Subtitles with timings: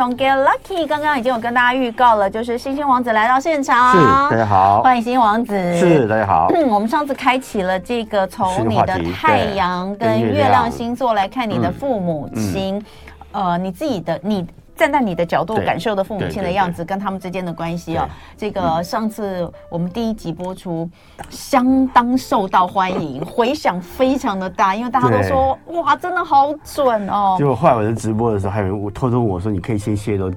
[0.00, 3.92] 从 Get Lucky，刚刚已经有跟大家预告了，就是星星王子来到现场。
[3.92, 3.98] 是，
[4.30, 5.54] 大家好，欢迎星星王子。
[5.76, 6.46] 是，大家好。
[6.54, 12.84] 嗯，我们上次开启了这个从你的太阳跟月亮星座来看你的父母亲，嗯
[13.32, 14.46] 嗯、呃，你自己的你。
[14.80, 18.08] 站在你的角度感受的父母亲的样子，跟他们之间的关系哦。
[18.34, 20.88] 这个上次我们第一集播出，
[21.28, 27.34] 相当受到欢迎，回响非常的大，因为大家都说哇，真的好准哦。
[27.36, 30.32] 结果后来我在直播的时候，还有人我偷偷问我说，你可以先泄露。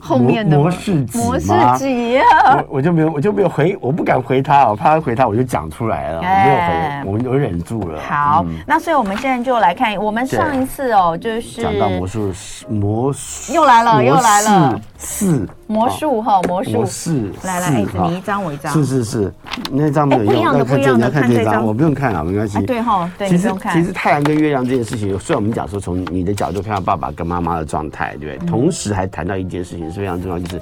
[0.00, 1.18] 后面的模式几？
[1.18, 1.46] 模式
[1.78, 2.56] 几啊？
[2.68, 8.00] 我我就没有，我就没有回，我不敢回他，我怕他回他，我就讲出来了，欸、我没有回，我我忍住了。
[8.00, 12.32] 好，嗯、那所以我们现在就来看，我们上一次哦，就是讲到魔术
[12.68, 15.48] 魔术又来了，又来了四。
[15.70, 19.32] 魔术哈，魔术是来来，你一张我一张，是是是，
[19.70, 22.60] 那张没有用，要看这，你要看这张，我不用看了，没关系。
[22.66, 28.48] 对哈，对，其实其实太阳跟月亮这件事情，虽然我们讲说从你的角度看到爸爸跟妈妈的状态，对不对？
[28.48, 30.60] 同时还谈到一件事情是非常重要，就是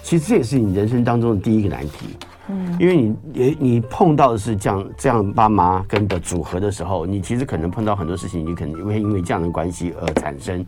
[0.00, 2.16] 其实这也是你人生当中的第一个难题，
[2.48, 10.64] 嗯，因为你也你碰到的是这样这样爸妈跟的组合的时候，你其实可能碰到很多事情，你可能会因为这样的关系而产生。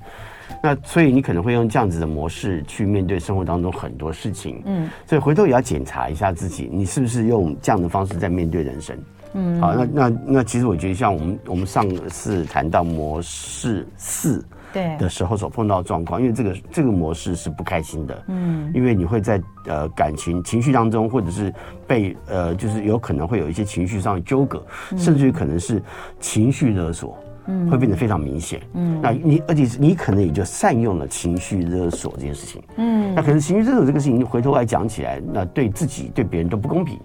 [0.62, 8.98] 那所以你可能会用这样子的模式去面对生活当中很多事情，嗯，所以回头也要检查一下自己，你是不是用这样的方式在面对人生，
[9.34, 21.54] 嗯，好，那那那其实我觉得像我们我们上次谈到模式四对的时候所碰到的状况，因为这个这个模式是不开心的，嗯，因为你会在呃感情情绪当中，或者是
[21.86, 24.62] 被呃就是有可能会有一些情绪上的纠葛，
[24.96, 25.80] 甚至于可能是
[26.20, 27.16] 情绪勒索。
[27.48, 28.60] 嗯，会变得非常明显。
[28.74, 32.62] 嗯，那你而且你可能也就善用了情绪勒索这件事情。
[32.76, 36.98] 嗯，那可是情绪勒索这个事情，回头来讲起来，那对自己对别人都不公平。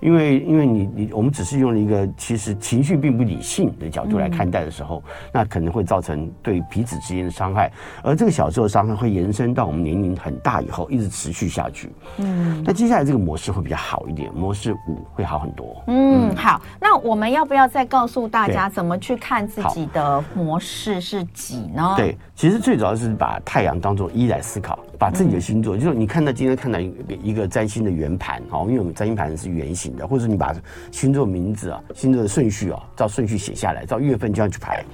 [0.00, 7.70] 因为，因为你你我们只是用了一个其实情绪并不理性的角度来看待的时候，嗯、那可能会造成对彼此之间的伤害，
[8.02, 11.90] 而这个小时候的伤害会延伸到我们年龄很大以后，一直持续下去。
[12.18, 15.82] 嗯，那接下来这个模式会比较好一点，模式五会好很多。
[15.86, 21.94] 嗯，好，那我们要不要再告诉大家怎么去看自己的模式是几呢？
[21.96, 24.78] 对，其实最主要是把太阳当做一来思考。
[25.00, 30.54] 把自己的星座，就是你看到今天看到一个一个占星的圆盘，好，因为我们占星盘是圆形的，或者你把
[30.92, 34.84] 星座名字啊、星座的顺序啊，照顺序写下来，照月份这样去排。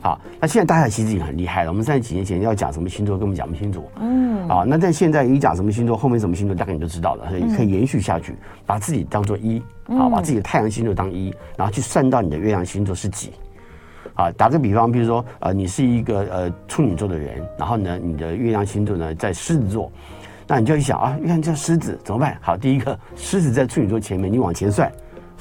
[0.00, 1.70] 好，那现在大家其实已经很厉害了。
[1.70, 3.84] 我们三十几年前要讲什么星座，根本讲不清楚。
[4.00, 4.48] 嗯。
[4.48, 8.34] 啊，那但现在一讲什么星座，后面什么星座，大概你就知道了，所以可以延续下去，
[8.64, 13.30] 把自己当做一，好，把自己的太阳星座当一，然后去算到你的月亮星座是几。
[14.14, 19.90] 啊，打个比方，比如说，呃，你是一个呃处女座的人，然后呢，你的月亮星座呢在狮子座，
[20.46, 22.36] 那你就一想啊，月亮叫狮子怎么办？
[22.40, 24.90] 好，第一个，狮子在处女座前面，你往前算。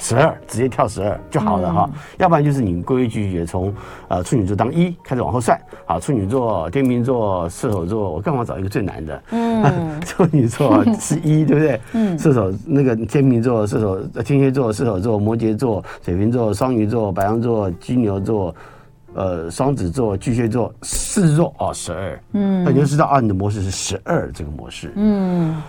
[0.03, 3.71] 十二直接跳十二就好了哈，嗯、要不然就是你规规矩矩从
[4.07, 9.23] 呃处女座当一开始往后算，好，处女座、天秤座、射手座，我干嘛找一个最难的？
[9.29, 11.79] 嗯， 处女座是一， 对不对？
[11.93, 18.55] 嗯，射手那个天秤座、射手、天蝎座、射手座、摩羯座、水瓶座、双鱼座、白羊座、金牛座，
[19.13, 22.19] 呃，双子座、巨蟹座，四座哦，十二。
[22.33, 24.91] 嗯，那你就知道啊，你的模式是十二这个模式。
[24.95, 25.61] 嗯。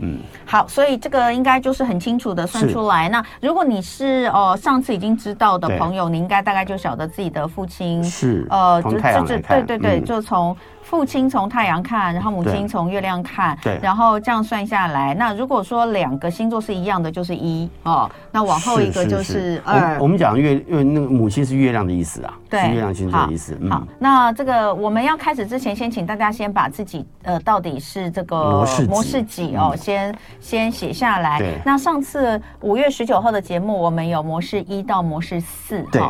[0.00, 3.08] 嗯，好，所以这个应该就是很清楚的算出来。
[3.08, 10.56] 那如果你是呃上次已经知道的朋友，你应该大概就晓得自己的父亲是呃，就就就对对对，嗯、就从。
[10.88, 19.98] 父亲从太阳看，然后母亲从月亮看，对，然后这样算下来，那如果说两个星座是一样的，就是一哦，那往后一个就是二。
[20.00, 23.54] 我们讲月，因为那个母亲是月亮的意思啊，对，是月亮星座的意思。
[23.68, 31.60] 好，那这个我们要开始之前，先请大家先把自己呃到底是这个模式模式几哦，先先写下来。
[31.66, 36.00] 那上次五月十九号的节目，我们有模式一到模式四，对。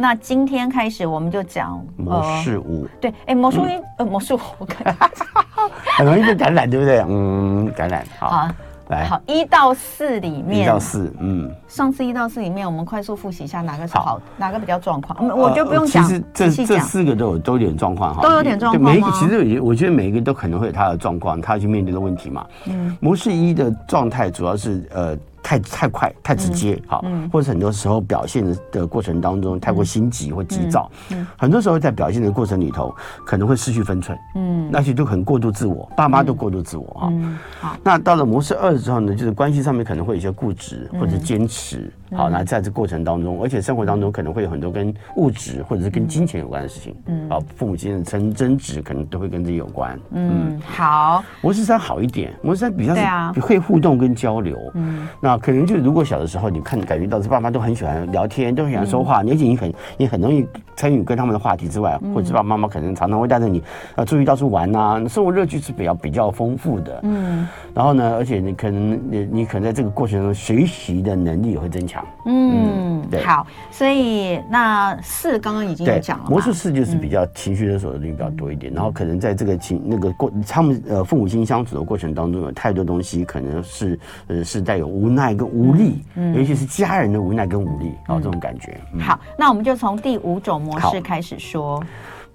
[0.00, 4.94] 那今天开始我们就讲模式五，对，哎，魔术一，呃，魔术五，我看。
[5.96, 7.04] 很容易被感染，对不对？
[7.08, 8.48] 嗯，感染，好，
[8.90, 25.18] 来，好，一到四里面，一到四，嗯，上次一到四里面，我们快速复习一下哪个是好，哪个比较状况，我就不用讲，其实这这四个都有都有点状况哈，都有点状况，每一个其实我觉得每一个都可能会有他的状况，他要去面对的问题嘛，嗯，模式一的状态主要是呃。
[25.42, 30.90] 太太快太直接，好，或者很多时候表现的过程当中太过心急或急躁，
[31.36, 32.94] 很多时候在表现的过程里头
[33.24, 37.12] 可能会失去分寸，嗯，那些都很过度自我，爸妈都过度自我哈。
[37.60, 49.98] 好，那到了模式二之后呢，就是关系上面可能会有一些固执或者坚持，好，那在这过程当中，而且生活当中可能会有很多跟物质或者是跟金钱有关的事情，嗯，啊，父母间的争争执可能都会跟这有关。
[50.12, 52.94] 嗯，好，模式三好一点，模式三比较
[53.34, 54.58] 是会互动跟交流。
[54.74, 60.46] 嗯，那可能就如果小的时候你看感觉到是爸妈都很喜欢聊天，都很喜欢说话，而且你很你很容易
[60.76, 63.62] 参与跟他们的话题之外，或者是爸爸妈妈可能常常会带着你
[63.96, 67.00] 啊出去到处玩呐，生活乐趣是比较比较丰富的。
[67.02, 71.97] 嗯，然后呢，而且你可能你你可能在这个过程中学习的能力也会增强。
[72.24, 86.04] 嗯，对，好，所以那四刚刚已经讲了，魔术四就是比较情绪勒索的东西比较多一点，然后可能在这个情那个过他们呃父母亲相处的过程当中，有太多东西可能是呃是带有无奈跟无力，
[86.34, 88.78] 尤其是家人的无奈跟无力啊这种感觉。
[89.00, 91.82] 好，那我们就从第五种模式开始说。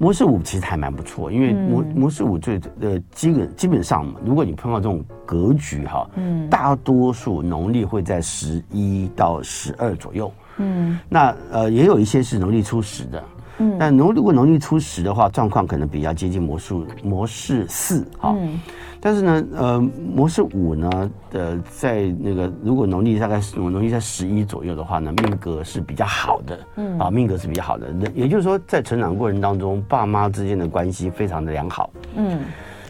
[0.03, 13.23] 模式五其实还蛮不错，因为模模式五最呃基本基本上，如果你碰到这种格局哈，嗯，大多数农历会在十一到十二左右，嗯，那呃也有一些是农历初十的，
[13.57, 16.73] 嗯，但农如果农历初十的话，状况可能比较接近模式
[17.03, 18.35] 模式四哈。
[18.37, 18.59] 嗯
[19.05, 19.81] 但是呢，呃，
[20.15, 27.93] 模式五呢，呃，在那个如果农历大概是农历在十一左右的话呢，命格是比较好的，嗯，啊，命格是比较好的。
[28.15, 32.39] 也就是说，在成长过程当中，爸妈之间的关系非常的良好，嗯。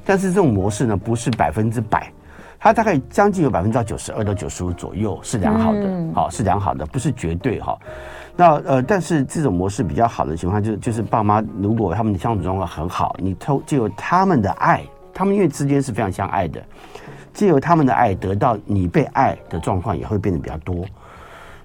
[0.06, 2.13] 但是这种模式呢，不是百分之百，
[2.59, 7.75] 它大概将近有百分之九十二到九十五左右是良好的，好，是良好的，不是绝对哈。
[8.35, 14.83] 那呃，但是这种模式比较好的情况，就就是爸妈如果他们的相处状况很好，你偷就有他们的爱。
[15.13, 16.59] 他们因为之间是非常相爱的，
[17.33, 20.83] 借由他们的爱得到你被爱的状况也会变得比较多，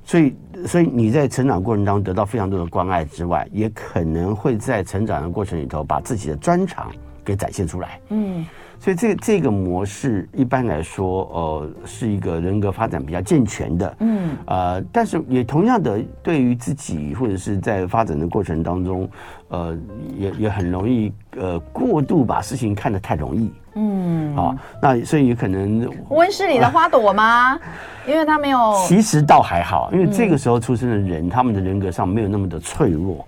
[0.05, 0.37] 所以
[0.67, 6.91] 所以你在成长过程当中得到非常多的关爱之外，也可能会在成长的过程里头把自己的专长
[7.25, 7.99] 给展现出来。
[8.11, 8.45] 嗯。
[8.81, 19.09] 所以这这个模式一般来说，呃，是一个人格发展比较健全的，嗯，呃，但是也同样的，对于自己或者是在发展的过程当中，
[19.49, 19.77] 呃，
[20.17, 27.25] 也也很容易，呃，过度把事情看得太容易，嗯，啊，那所以也可能温室里的花朵吗？
[27.25, 27.61] 啊、
[28.07, 33.27] 因为他没有，其实倒还好，因为这个时候出生的人，嗯、他们的人格上没有那么的脆弱。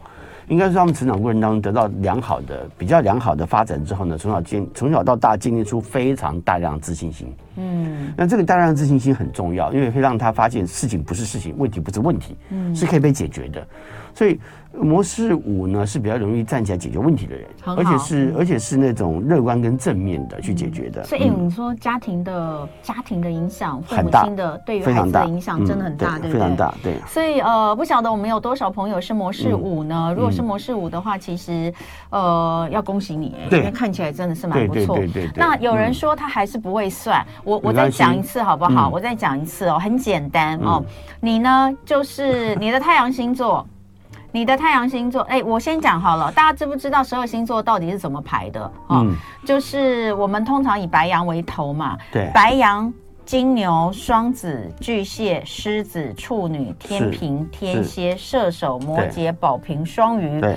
[0.50, 7.32] 应该说他们成长过程当中得到良好的、比较良好的发展之后呢，从小经从小到大建立出非常大量自信心。
[7.56, 13.66] 嗯，那这个大量的自信心很重要，因为会让他发现事情不是事情，问题不是问题，嗯，是可以被解决的。
[14.12, 14.38] 所以
[14.72, 21.04] 模式五呢是比较容易站起来解决问题的人，而且是而且是那种乐观跟正面的去解决的。
[21.04, 26.32] 所以你说家庭的家庭的影响，父母亲的对于孩子的影响真的很大，对不对？
[26.32, 26.94] 非常大，对。
[27.06, 30.12] 所以呃，不晓得我们有多少朋友是模式五呢？
[30.14, 31.72] 如果是模式五的话，其实
[32.10, 34.96] 呃要恭喜你，因为看起来真的是蛮不错。
[34.96, 35.32] 对对对。
[35.36, 38.88] 那有人说他还是不会算，我我再讲一次好不好？
[38.88, 40.82] 我再讲一次哦，很简单哦。
[41.20, 43.66] 你呢，就是你的太阳星座。
[44.32, 48.62] 你的太阳星座，哎，我先讲好了，大家知不知道十二星座到底是怎么排的？
[48.86, 52.94] 哦，嗯，就是我们通常以白羊为头嘛，对，白羊、
[53.24, 60.40] 金牛、双子、巨蟹、狮子、处女、天平、天蝎、射手、摩羯、宝瓶、双鱼。
[60.40, 60.56] 对。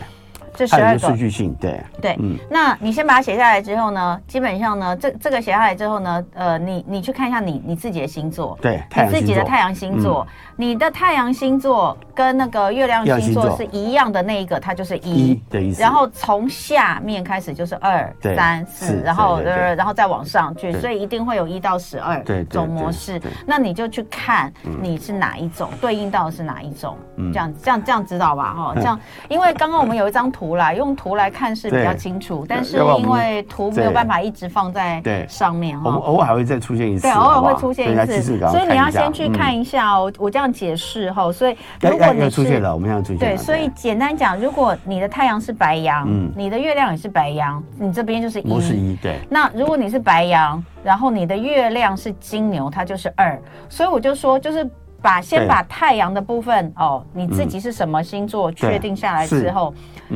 [0.56, 1.82] 这十二个数据性，对。
[2.02, 15.42] 对，嗯，那你先把它写下来之后呢，基本上呢，这这个写下来之后呢，呃，你你去看一下你你自己的星座，对，你自己的太阳星座，你的太阳星座跟那个月亮星座是一样的那一个，它就是一。
[15.50, 26.96] 的意思，然后从下面开始就是二、三、四，然后呃，然后再往上去，所以一定会有一到十二种模式，那你就去看你是哪一种，对应到的是哪一种，
[27.34, 28.54] 这样这样这样知道吧？
[28.54, 29.00] 哈，这样，
[29.30, 30.54] 因为刚刚我们有一张图。
[30.56, 40.12] 啦用图来看是比较清楚，但是因为图没有办法一直放在上面哈，偶尔还会再出现一次，对，偶尔会出现一次，所以你要先去看一下哦。
[40.20, 49.20] 我这样解释哈，所以如果你出现了，我们要出现对，所以简单讲，如果你的太阳是白羊，嗯，你的月亮也是白羊，你这边就是一，不是一，对。
[49.30, 54.70] 那如果你是白羊，然后你的月亮是金牛，它就是二，所以我就说就是。
[55.04, 59.76] 把先把太阳的部分哦，你自己是什么星座确定下来之后，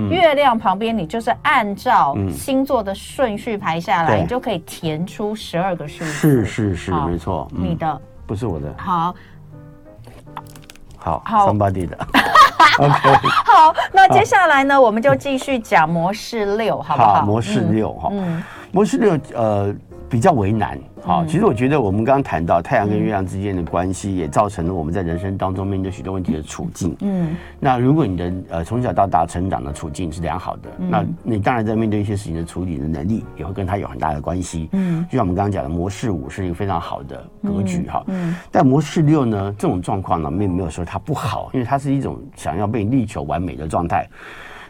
[0.09, 6.09] 月亮旁边你就是按照星座的顺序排下来，你就可以填出十二个数字。
[6.09, 7.45] 是是是，没错。
[7.51, 8.73] 你的不是我的。
[8.77, 9.13] 好，
[11.07, 11.97] 好好，somebody 的。
[12.79, 13.09] OK。
[13.45, 17.21] 好，那接下来呢，我们就继续讲模式六，好不好？
[17.21, 19.73] 模式六哈，嗯，模式六呃。
[20.09, 20.79] 比较为难。
[21.01, 26.95] 好，其实我觉得我们刚刚谈到太阳跟月亮之间的关系，也造成了我们在人生当中面对许多问题的处境。
[26.99, 34.67] 嗯，那如果你的呃从小到大成长的处境是良好的，那你当然在面对一些事情的处理的能力，也会跟他有很大的关系。
[34.73, 38.03] 嗯，就像我们刚刚讲的，模式五是一个非常好的格局哈。
[38.07, 44.05] 嗯，但模式六呢，这种状况呢，并没有说它不好，因为它是一种想要被力求完美的状态。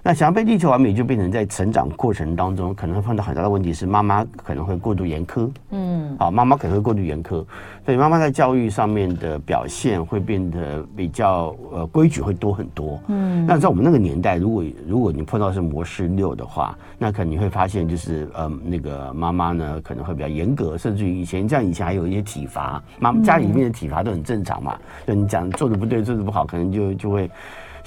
[0.07, 7.43] 那想要被地球完美，就变成在成长过程当中，可能会碰到很大的问题是妈妈可能会过度严苛，嗯，好，妈妈可能会过度严苛，
[7.83, 27.29] 所以妈妈在教育上面的表现会变得比较呃规矩会多很多，嗯，那在我们那个年代，如果如果你碰到是模式六的话，那可能你会发现就是呃那个妈妈呢可能会比较严格，甚至于以前像以前还有一些体罚，妈家里面的体罚都很正常嘛，就你讲做的不对，做的不好，可能就就会。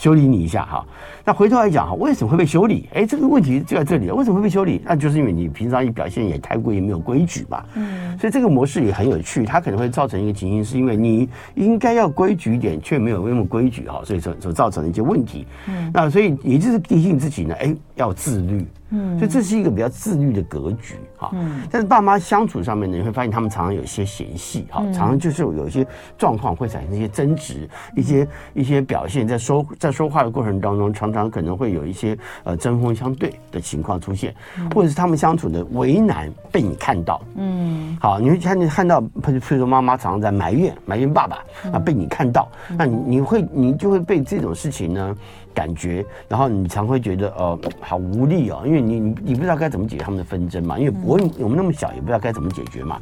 [0.01, 0.87] 修理你一下哈，
[1.27, 2.89] 那回头来讲哈，为什么会被修理？
[2.95, 4.15] 哎，这个问题就在这里了。
[4.15, 4.81] 为什么会被修理？
[4.83, 7.67] 那就是因为你平常你表现也太过于没有规矩吧。
[7.75, 15.47] 嗯，所以这个模式也很有趣，它可能会造成一个情形，是因为你应该要规矩一点，却没有那么规矩哈，所以说所造成的一些问题。
[15.69, 18.67] 嗯，那所以也就是提醒自己呢，哎，要自律。
[18.91, 21.31] 嗯，所以这是一个比较自律的格局哈。
[21.33, 25.87] 嗯，但是爸妈相处上面呢，你会发现他们常常有一些嫌隙哈，常常就是有一些
[26.19, 34.35] 状况会产生一些争执，一些一些表现，在说在说话的过程当中，常常可能会有一些呃针锋相对的情况出现，
[34.75, 37.21] 或者是他们相处的为难被你看到。
[37.37, 41.37] 嗯，好，你会看见看到，譬如说妈妈常常在埋怨埋怨爸爸
[41.73, 45.17] 啊，被你看到，那你你会你就会被这种事情呢。
[45.55, 53.01] 感觉，然后你常会觉得呃好无力哦，因为你你不知道该怎么解决他们的纷争嘛，因为我我们那么小，也不知道该怎么解决嘛。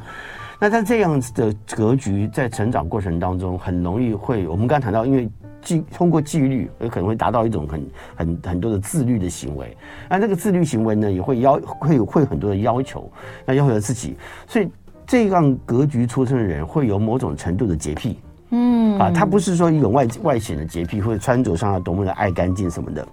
[0.59, 5.29] 那在这样子的格局，在成长过程当中，很容易会我们刚刚谈到，因为
[5.61, 9.77] 纪通过纪律，有可能会达到一种很很很多的自律的行为。
[10.09, 13.09] 那这个自律行为呢，也会要 会会有很多的要求，
[13.45, 14.67] 那要求自己，所以
[15.07, 18.19] 这样格局出生的人会有某种程度的洁癖。
[18.51, 18.97] 嗯。
[18.99, 23.07] 啊，他不是说一种外外显的洁癖，或者穿着上要多么的爱干净什么的，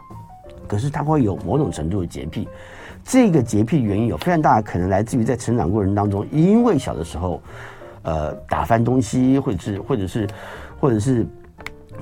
[0.66, 2.48] 可是他会有某种程度的洁癖。
[3.04, 7.40] 这个洁癖原因有非常大的可能来自于在成长过程当中，因为小的时候，
[8.02, 10.28] 呃，打翻东西，或者是或者是
[10.80, 11.24] 或者是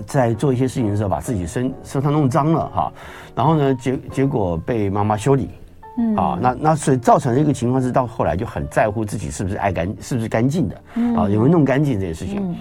[0.07, 2.93] 在做一些事情的时候，把自己身身上弄脏了哈，
[3.35, 5.51] 然后呢，结结果被妈妈修理，
[5.99, 6.17] 嗯。
[6.17, 10.77] 啊，那那所以造成的一个情况是，到后来就很在乎自己是不是爱干，是不是干净的，
[11.19, 12.39] 啊，有没有弄干净这件事情。
[12.41, 12.57] 嗯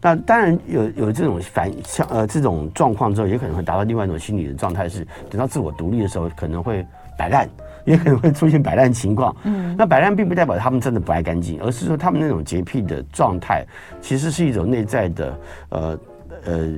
[0.00, 6.86] 那当然有有这种反像呃这种状况之后，也可能会达到另外一种心理的状态，是等到自我独立的时候，可能会
[7.18, 7.48] 摆烂，
[7.84, 9.34] 也可能会出现摆烂情况。
[9.44, 13.64] 嗯，那摆烂并不代表他们真的不爱干净，而是说他们那种洁癖的状态，
[14.00, 15.38] 其实是一种内在的
[15.68, 15.98] 呃
[16.44, 16.68] 呃。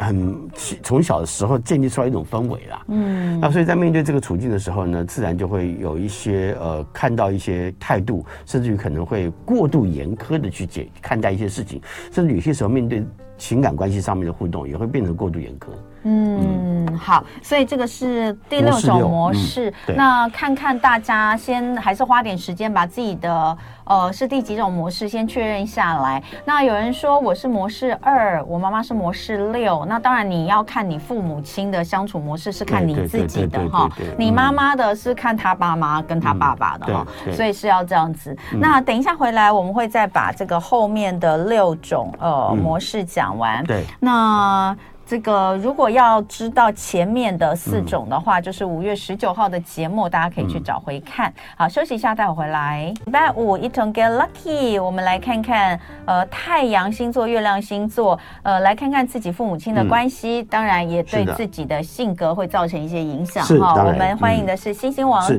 [0.00, 0.48] 很
[0.82, 11.80] 从小的时候建立出来一种氛围啦，嗯，那所以在面对这个处境的时候呢，自然就会有一些呃看到一些态度，甚至于可能会过度严苛的去解看待一些事情，
[12.12, 13.04] 甚至有些时候面对
[13.36, 15.66] 情感关系上面的互动，也会变成过度严苛。
[16.04, 19.72] 嗯，好，所以这个是第六种模式。
[19.86, 26.22] 嗯、那看看大家先还是花点时间把自己的呃是第几种模式先确认下来。
[26.44, 29.84] 那有人说我是模式二，我妈妈是模式六。
[29.86, 38.36] 那当然你要看你父母亲的相处模式是看你自己的哈，你妈妈的是看他爸妈跟他爸爸的哈，嗯、所以是要这样子。
[38.52, 43.64] 嗯、那等一下回来我们会再把这个后面的六种呃、嗯、模式讲完。
[43.64, 44.76] 对，那。
[45.06, 51.30] 这个如果要知道前面的四种的话，嗯、就是五月十九号的节目，大家可以去找回看。
[51.30, 52.92] 嗯、好，休息一下，待会回来。
[53.04, 63.74] 礼拜五一同 get lucky，我们来看看呃太阳星座、月亮星座，呃来看看自己父母亲的关系，嗯、当然也对自己的性格会造成一些影响哈。
[63.84, 65.38] 我们欢迎的是星星王子。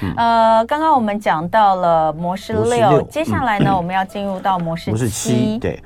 [0.00, 4.90] 嗯、呃，刚刚我们讲到了模式六，六接下来呢，嗯、我们要进入到模式七。
[4.90, 5.82] 模式七，对。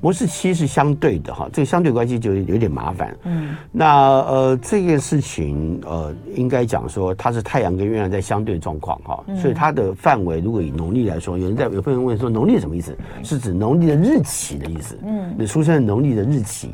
[0.00, 3.16] 模式七是相对的哈，这个相对关系就有点麻烦。
[3.24, 3.86] 嗯，那
[4.22, 12.96] 呃这件事情呃应该讲说它是太阳跟月亮在相对状况哈，所以它的范围如果以农历来说，有人在有朋友问说农历什么意思？
[13.22, 14.98] 是指农历的日期的意思。
[15.04, 16.70] 嗯，你出生的农历的日期。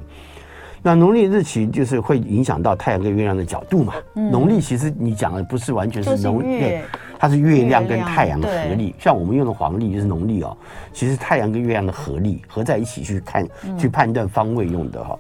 [0.86, 3.94] 那农历日期就是会影响到太阳跟月亮的角度嘛。
[4.12, 6.78] 农历其实你讲的不是完全是农历，
[7.18, 8.94] 它是月亮跟太阳的合力。
[8.98, 10.56] 像我们用的黄历就是农历哦，
[10.92, 13.46] 其实太阳跟月亮的合力合在一起去看，
[13.78, 15.18] 去判断方位用的哈。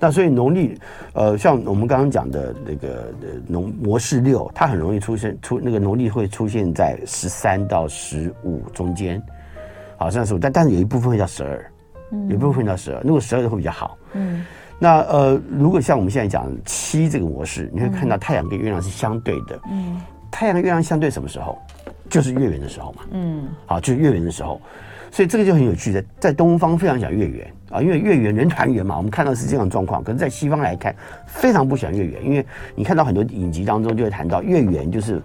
[0.00, 0.78] 那所以农历，
[1.12, 3.12] 呃，像我们刚刚讲的那个
[3.46, 9.20] 农模式六，它很容易出现出那个农历会出现在十三到十五中间，
[9.96, 11.72] 好像是，但但是有一部分会叫十二，
[12.28, 13.98] 有一部分会叫十二，如果十二会比较好。
[14.12, 14.44] 嗯。
[14.80, 19.58] 那呃，如果像我们现在讲七这个模式，你会看到太阳跟月亮是相对的。
[19.68, 21.58] 嗯，太阳月亮相对什么时候？
[22.10, 24.58] 就是月圆的时候嘛，嗯，好，就是月圆的时候，
[25.10, 35.20] 所以这个就很有趣的，在东方非常讲月圆啊，因为月圆人团圆嘛，我们看到是这样的状况，可是，在西方来看，非常不喜欢月圆，因为你看到很多影集当中就会谈到月圆就是，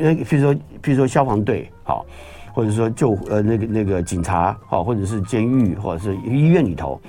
[0.00, 2.04] 呃，比如说，比如说消防队，好，
[2.52, 7.00] 或者说救呃那个那个警察，好，或者是监狱或者是医院里头，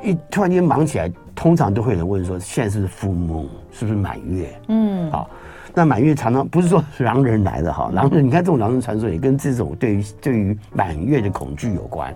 [0.00, 4.60] 一突然间忙起来，通常都会有人问说，现在是 full moon，是不是满月？
[4.68, 5.28] 嗯，好。
[5.78, 12.12] 那满月常常不是说 狼人来的哈，狼人你看这种狼人传说也跟这种对于对于满月的恐惧有关，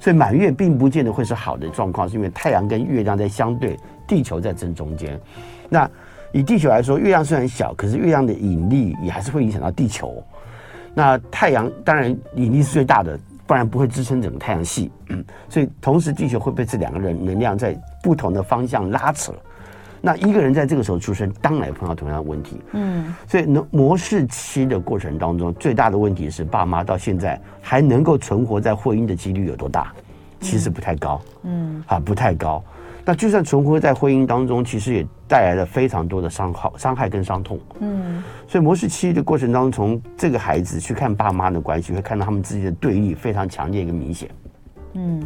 [0.00, 5.20] 所以满月并不见得会是好的状况，是因为太阳跟月亮在相对，地球在正中间。
[5.68, 5.86] 那
[6.32, 10.24] 以地球来说，月亮虽然小，可是月亮的引力也还是会影响到地球。
[10.94, 14.90] 那太阳当然引力是最大的，不然不会支撑整个太阳系。
[15.10, 19.34] 嗯 所以同时地球会被这两个人能量在不同的方向拉扯。
[20.06, 22.60] 那一个人在这个时候出生，当然碰到同样的问题。
[22.74, 29.92] 嗯，所以呢，模式期的过程当中，最大的问题是爸妈到现在还能够存活在婚姻的几率有多大？
[30.38, 31.20] 其实不太高。
[31.42, 32.62] 嗯，啊，不太高。
[33.04, 37.58] 那就算存活在婚姻当中，其实也带来了非常多的伤害、伤害跟伤痛。
[37.80, 44.30] 嗯，所以模式期的过程当中，从这个孩子去看爸妈的关系，会看到他们之间的对立非常强烈跟明显。
[44.92, 45.20] 嗯。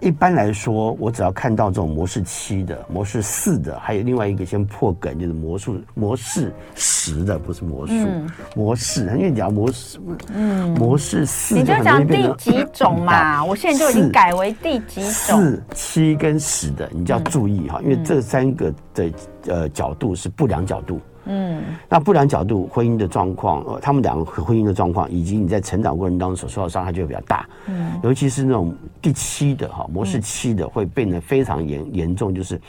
[0.00, 9.98] 一般来说，我只要看到这种模式七的、模式四的，还有另外一个先破梗，就是魔术模式十的，不是魔术、嗯、模式，因为你讲模式，
[10.34, 13.44] 嗯，模式四，你就讲第几种嘛？
[13.44, 19.12] 我现在就已经改为第几种，四、七跟十的，你就要注意哈，嗯、因为这三个的
[19.46, 21.00] 呃角度是不良角度。
[21.26, 27.46] 嗯，那不良角度，婚姻的状况，呃，他们两个婚姻的状况，以及你在成长过程当中所受到伤害就会比较大。
[27.66, 32.34] 嗯，尤其是那种第七的哈，模式七的会变得非常严严重。
[32.34, 32.60] 就是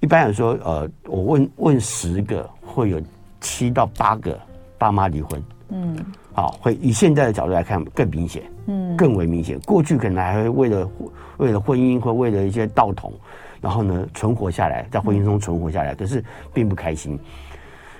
[0.00, 3.00] 一般来说，呃，我问问十个，会有
[3.40, 4.38] 七到八个
[4.76, 5.42] 爸妈离婚。
[5.70, 5.96] 嗯，
[6.32, 9.58] 好，会以现在的角度来看更明显，嗯，更为明显。
[9.60, 10.90] 过去可能还会为了
[11.38, 13.12] 为了婚姻或为了一些道统，
[13.60, 16.22] 然后呢存活下来，在婚姻中存活下来，可是
[16.52, 17.18] 并不开心。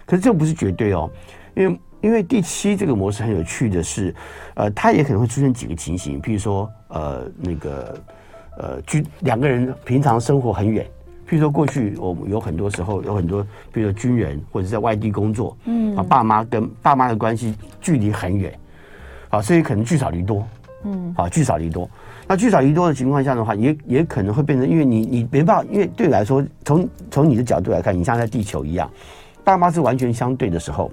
[0.07, 1.11] 可是这不是绝对哦，
[1.55, 4.15] 因为因为第七这个模式很有趣的是，
[4.55, 7.99] 呃，它也可能会出现几个情形，譬如说，呃，那个，
[8.59, 10.85] 呃，军两个人平常生活很远，
[11.27, 13.43] 譬如说过去我们有很多时候有很多，
[13.73, 18.53] 比如说军人或者在外地工作，嗯，啊，爸妈跟爸妈的关系距离很远，
[19.31, 20.47] 啊，所以可能聚少离多，
[20.85, 21.89] 嗯，啊，聚少离多，
[22.29, 28.91] 那聚少离多的情况下的话，也也可能会变成，因为你你没办法，因为对你来说，从从你的角度来看，你像在地球一样。
[29.45, 30.91] 爸妈是完全相对的时候，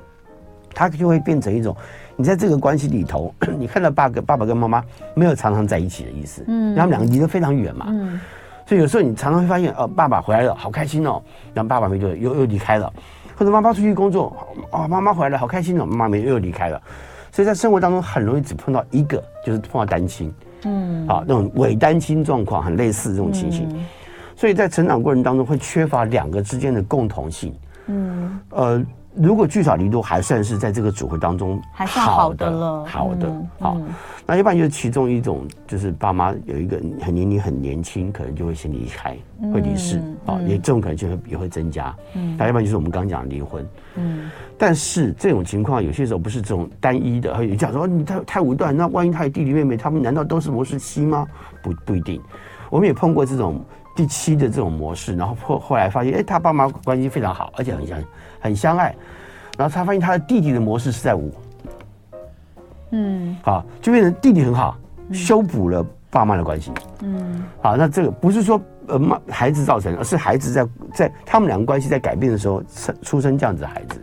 [0.74, 1.75] 他就会变成一种，
[2.16, 4.83] 你在这个关系里头， 你看到爸跟爸爸跟妈妈
[5.14, 8.20] 没有常常在一起的意思，嗯，他们两个离得非常远嘛，嗯，
[8.66, 11.22] 所以有时候你常常会发现，哦，爸爸回来了，好开心哦，
[11.53, 12.92] 然后爸爸没多久又又离开了，
[13.35, 14.35] 或者妈妈出去工作，
[14.72, 16.81] 哦，妈妈回来了，好开心哦，妈妈没又离开了，
[17.31, 20.33] 所以在生活当中很容易只碰到一个，就是碰到单亲，
[20.66, 23.85] 嗯，啊，那种伪单亲状况很类似这种情形，嗯，
[24.35, 27.53] 所以在成长过程当中会缺乏两个之间的共同性。
[27.91, 33.77] 嗯，呃，如果聚少离多还算是在这个组合当中还算好的了，好的，好。
[34.25, 39.17] 那一般就是其中一种，就是爸妈有一个很年龄很年轻，可能就会先离开，
[39.51, 41.93] 会离世啊，也这种可能性也会增加。
[42.15, 43.67] 嗯，那一般就是我们刚刚讲离婚。
[43.95, 51.27] 嗯，但是这种情况有些时候不是这种单一的，还有讲说你太太武断，那万一他有弟弟妹妹，他们难道都是模式七吗？
[51.61, 52.21] 不不一定，
[52.69, 53.61] 我们也碰过这种。
[53.95, 58.03] 第七的这种模式，然后后后来发现，哎，他爸妈关系非常好，而且很相
[58.39, 58.95] 很相爱，
[59.57, 61.31] 然后他发现他的弟弟的模式是在五，
[62.91, 64.77] 嗯，好，就变成弟弟很好，
[65.11, 74.01] 修补了爸妈的关系，嗯，好，那这个不是说呃妈孩子造成，而是孩子在在他们两个关系在改变的时候生出生这样子的孩子，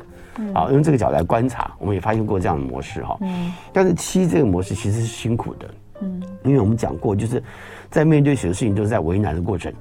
[0.55, 5.69] 好，用这个角度来观察，我们也发现过这样的模式哈，嗯，但是七这个模式其实是辛苦的，
[6.01, 7.43] 嗯，因为我们讲过就是。
[7.91, 9.73] 在面对许多事情都是在为难的过程，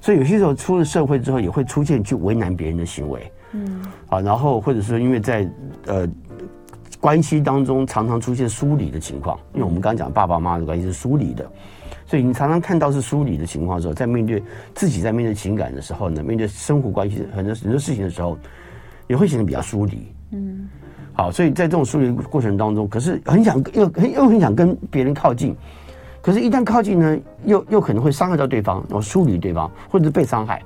[0.00, 5.50] 所以有些时候出了社会之后也会出现去为难别人的行为，嗯，啊，然后或者说因为在
[5.86, 6.08] 呃
[7.00, 11.50] 关系当中常常出现疏离的情况，因为我们刚刚讲爸爸妈妈的关系是疏离的，
[12.06, 14.40] 所以你常常看到是疏离的情况的时候，在面对
[14.72, 18.38] 自己在面对情感的时候呢，面对生活关系很多很多事情的时候，
[19.08, 20.68] 也会显得比较疏离，嗯，
[21.18, 25.54] 好，所以在这种疏离过程当中，可是很想又很又很想跟别人靠近。
[26.22, 30.62] 可是，一旦靠近呢，又又可能会伤害到对方，然后疏离对方，或者是被伤害。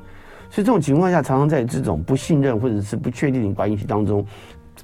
[0.51, 4.23] 所以这种情况下，常常在这种不信任或者是不确定的关系当中，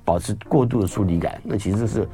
[0.06, 1.38] 保持过度的疏离感。
[1.44, 2.08] 那其实是，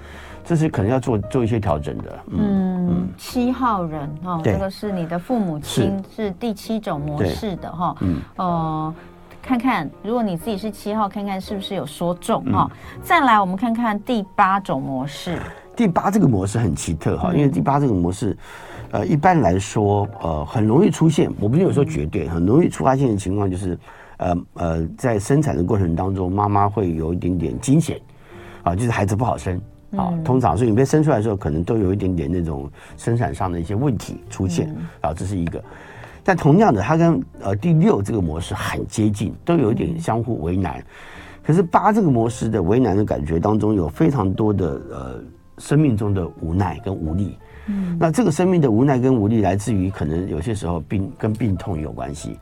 [0.45, 2.19] 这是可能要做做一些调整的。
[2.31, 7.97] 嗯，嗯七号人哈，这个是你的父母亲是第七种模式的哈。
[8.01, 8.95] 嗯，呃。
[9.45, 12.67] 看看如果你自己是七号，看看是不是有说中哈。
[12.73, 15.39] 嗯、再来，我们看看第八种模式。
[15.77, 18.35] 第八这个模式很奇特哈，因为第八这个模式，
[18.91, 21.31] 呃，一般来说，呃，很容易出现。
[21.39, 23.79] 我不是有说绝对，很容易出发现的情况就是，
[24.17, 28.01] 呃呃，在生产的过程当中，妈妈会有一点点惊险，
[28.63, 29.61] 啊，就是孩子不好生
[29.95, 30.11] 啊。
[30.25, 35.63] 通常，所以你被生出来的时候，可能都有一点点那种生产上的一些问题出现啊，这是一个。
[36.25, 40.83] 但同样的，它跟呃第六这个模式很接近，都有一点相互为难。
[41.45, 45.25] 可是八这个模式的为难的感觉当中，有非常多的呃。
[45.59, 52.37] 生命中的无奈跟无力，嗯，那这个生命的无奈跟无力来自于可能有些时候病跟病痛有关系，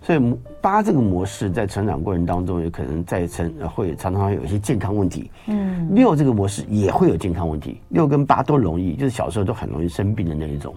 [0.00, 10.74] 所以八这个模式在成长过程当中，也可能在成会常常会有一些健康问题，嗯，六这个模式也会有健康问题，六跟八都容易，就是小时候都很容易生病的那一种，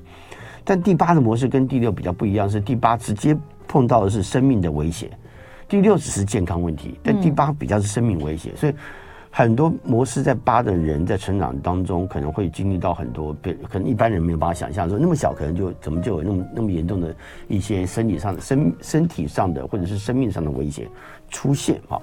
[0.67, 3.35] 但第八的模式跟第六比较不一样，是第八直接
[3.69, 5.09] 碰到的是生命的威胁，
[5.69, 8.73] 第六只是健康问题，但第八比较是生命威胁，所以。
[9.29, 13.35] 很多模式在八的人在成长当中，可能会经历到很多，
[13.69, 17.15] 可能一般人没有办法想象说，那么小可能就怎么就有那么那么严重的
[17.47, 20.87] 一些身体上的身身体上的或者是生命上的威胁
[21.29, 22.01] 出现啊。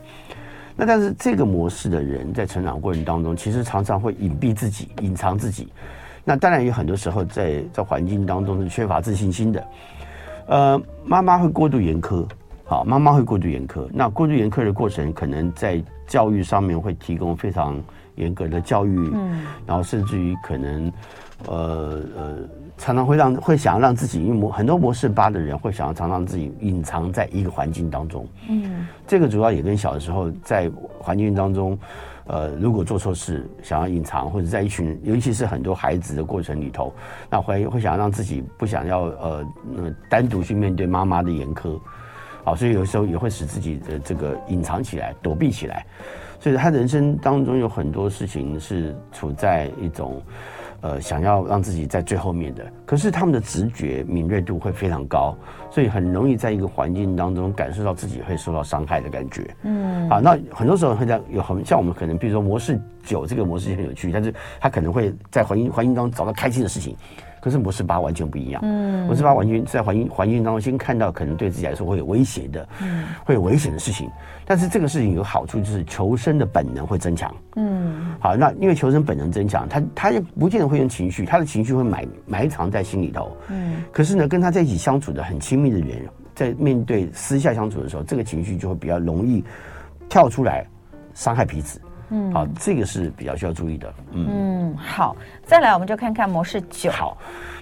[0.76, 5.72] 那但是这个模式的人在成长过程当中，其实常常会隐蔽自己、隐藏自己。
[6.24, 9.64] 那当然有很多时候在在环境当中是缺乏自信心的。
[10.46, 12.24] 呃，妈妈会过度严苛。
[12.66, 13.86] 好，妈妈会过度严苛。
[13.92, 17.78] 那过度严苛的过程，可能在教育上面会提供非常
[18.14, 20.90] 严格的教育，嗯，然后甚至于可能，
[21.46, 22.36] 呃呃，
[22.78, 31.78] 常常会让会想要让自己，因为模很多模式八的人会想要常常自己隐藏在一个环境当中，嗯，这个主要也跟小的时候在环境当中，
[32.26, 36.92] 呃，如果做错事想要隐藏，或者在一群，尤其是很多孩子的过程里头，
[37.28, 39.46] 那会会想让自己不想要呃，
[40.08, 41.78] 单独去面对妈妈的严苛。
[42.42, 45.86] 好，所以有时候也会使自己的这个隐藏起来、躲避起来，
[46.38, 50.22] 所以他人生当中有很多事情是处在一种，
[50.84, 52.62] 呃，想要让自己在最后面的。
[52.84, 55.34] 可是他们的直觉敏锐度会非常高，
[55.70, 59.48] 所以很容易在一个环境当中感受到自己会受到伤害的感觉。
[59.62, 66.94] 嗯，好，那很多时候会在有很像我们可能，比如说模式九这个模式就很有趣，但是他可能会在环境环境当中找到开心的事情。
[67.40, 74.08] 可是模式八完全不一样，嗯，模式八完全在环境环境当中先看到可能对自己来说会有威胁的，嗯，会有危险的事情，
[74.46, 89.42] 但是这个事情有好处就是求生的本能会增强，嗯，好，那因为求生本能增强，他他也不见得会用情绪，他的情绪会埋埋藏在心里头，嗯，可是呢，跟他在一起相处的很亲密的人，在面对私下相处的时候，这个情绪就会比较容易
[90.08, 90.66] 跳出来
[91.14, 91.80] 伤害彼此。
[92.10, 93.94] 嗯，好，这个是比较需要注意的。
[94.12, 96.90] 嗯嗯，好，再来我们就看看模式九。
[96.90, 97.16] 好，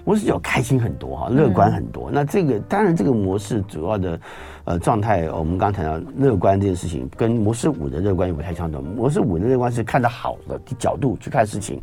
[0.05, 2.11] 模式九开心很多哈，乐观很多。
[2.11, 4.19] 嗯、那这个当然这个模式主要的
[4.65, 8.83] 呃状态，我们刚刚谈到乐观这件事情，跟模式五的乐观也不太相同。
[8.83, 11.81] 模式五的乐观是看到好的角度去看事情，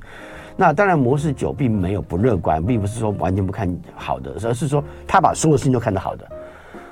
[0.56, 6.28] 那当然模式九并没有不乐观，并不是说完全不看好的，而是说他把所有事情都看得好的。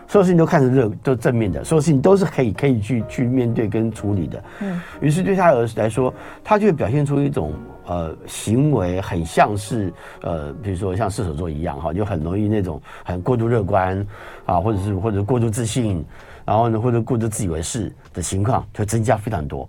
[0.09, 4.43] 所有事情都看着热，都正面的，所有事情都是可以可以去去面对跟处理的。
[4.61, 6.13] 嗯，于是对他儿子来说，
[6.45, 7.51] 他就会表现出一种
[7.87, 14.05] 呃行为，很像是呃，比如说像射手座一样哈，就很容易那种很过度乐观
[14.45, 16.05] 啊，或者是或者过度自信，
[16.45, 19.67] 然后呢或者过度自以为是的情况就增加非常多。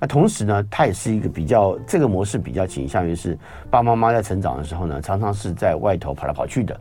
[0.00, 3.38] 那同时呢，他也是一个比较这个模式比较倾向于是
[3.70, 6.78] 爸爸妈妈在成长的时候呢，常常是在外头跑来跑去的。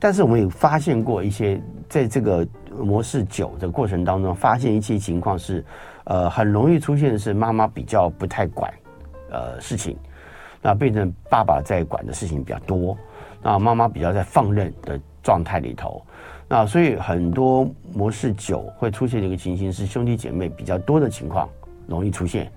[0.00, 5.64] 但是我们也发现过一些，在这个模式九的过程当中，发现一些情况是，
[6.04, 8.72] 呃，很容易出现的是妈妈比较不太管，
[9.30, 9.96] 呃，事情，
[10.62, 12.96] 那变成爸爸在管的事情比较多，
[13.42, 16.02] 那妈妈比较在放任的状态里头，
[16.48, 21.48] 那所以很多模式九会出现的一个情形是兄弟姐妹比较多的情况
[21.86, 22.50] 容易出现，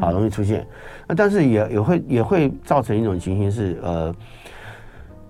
[0.00, 0.66] 啊，容易出现，
[1.06, 4.14] 那但是也也会也会造成一种情形是，呃，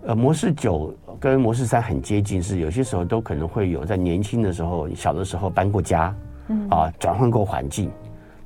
[0.06, 0.94] 呃，模式九。
[1.18, 6.14] 跟模式三很接近，是有些时候都可能会有在年轻的时候、小的时候搬过家，
[6.48, 7.90] 嗯啊，转换过环境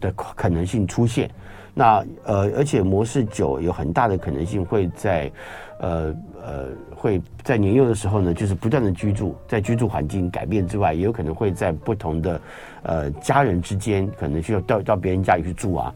[0.00, 1.28] 的可能性出现。
[1.80, 5.32] 那呃，而且模式九有很大的可能性会在
[5.78, 6.14] 呃
[6.44, 12.40] 呃会在年幼的时候呢，就是不断的居住，在居住环境改变之外，也有可能会在不同的
[12.82, 15.94] 呃家人之间，可能需要到到别人家里去住啊。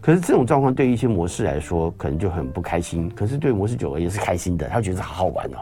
[0.00, 3.12] 可是这种状况对于一些模式来说，可能就很不开心。
[3.14, 5.58] 可是对模式九而言是开心的，他觉得好好玩哦。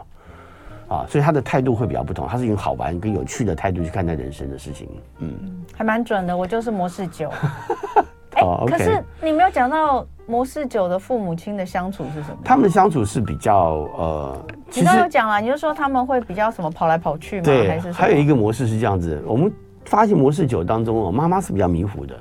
[0.95, 5.37] 啊，所以他的态度会比较不同，他是用好玩跟有趣的态度去看待人生的事情，嗯，
[5.75, 6.35] 还蛮准的。
[6.35, 7.29] 我就是模式九，
[8.39, 12.37] 哎、欸，哦 okay、可是你没有讲到模式九的父母亲的相处是什么？
[12.43, 17.43] 他们的相处是比较呃，你刚刚有讲了，你就说他们会比较什么跑来跑去吗？
[17.43, 17.91] 对，还是？
[17.91, 19.51] 还有一个模式是这样子，我们
[19.85, 22.15] 发现模式九当中哦，妈妈是比较迷糊的，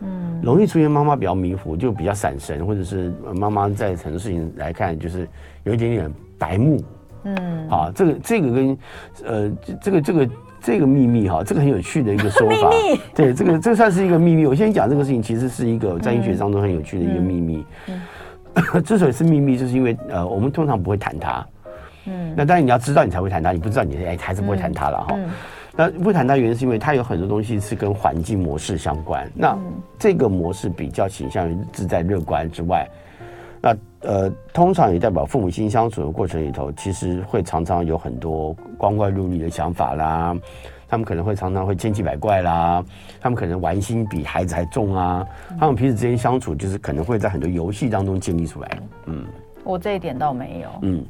[0.00, 5.28] 嗯，容易出现妈妈比较迷糊，就比较闪神，或者是妈妈在很多事情来看，就是
[5.62, 6.82] 有一点点白目，
[7.22, 8.78] 嗯，好，这个这个跟
[9.24, 10.28] 呃这个这个
[10.60, 12.70] 这个秘密哈，这个很有趣的一个说法，
[13.14, 14.46] 对，这个这算是一个秘密。
[14.46, 17.64] 我先讲这个事情，其实是一个在医学当中很有趣的一个秘密。
[17.88, 18.00] 嗯
[18.54, 21.46] 嗯、之所以是秘密，就是因为呃，我们通常不会谈它，
[22.06, 25.16] 嗯，那当然你要知道你才会谈它，你不知道你哎还是不会谈它了哈。
[25.76, 29.30] 那不谈它原因是因为它有很多东西是跟环境模式相关。
[29.32, 29.56] 那
[29.96, 32.84] 这个模式比较倾向于自在乐观之外，
[33.60, 40.36] 那呃，通常也代表父母亲相处的过程里头，其实会常常有很多光怪陆离的想法啦。
[40.88, 42.82] 他们可能会常常会千奇百怪啦，
[43.20, 45.26] 他们可能玩心比孩子还重啊。
[45.58, 48.78] 他们彼此之间相处，就是可能会在很多游戏当中建立出来。
[49.06, 49.26] 嗯，
[49.64, 50.68] 我这一点倒没有。
[50.82, 51.04] 嗯。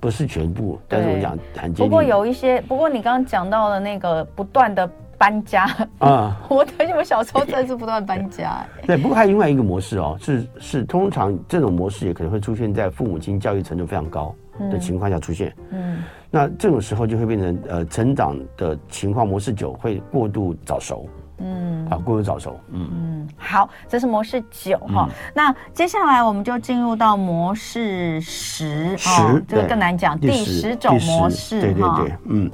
[0.00, 1.72] 不是全部，但是我讲很。
[1.72, 4.86] 不过有一些，不过你刚刚讲到的那个不断的
[5.24, 5.64] 搬家
[6.00, 8.86] 啊， 我而且我小时候真的是不断搬家、欸。
[8.86, 14.34] 对，不过还有另外一个模式哦，是是通常这种模式也可能会出现在父母亲教育程度非常高
[14.70, 15.50] 的情况下出现。
[15.70, 21.08] 嗯，那这种时候就会变成呃成长的情况模式九会过度早熟。
[21.38, 22.60] 嗯，啊，过度早熟。
[22.70, 25.08] 嗯嗯，好，这是模式九哈。
[25.34, 31.60] 那接下来我们就进入到模式十，十这个更难讲，第十种模式。
[31.62, 32.50] 对对对，嗯，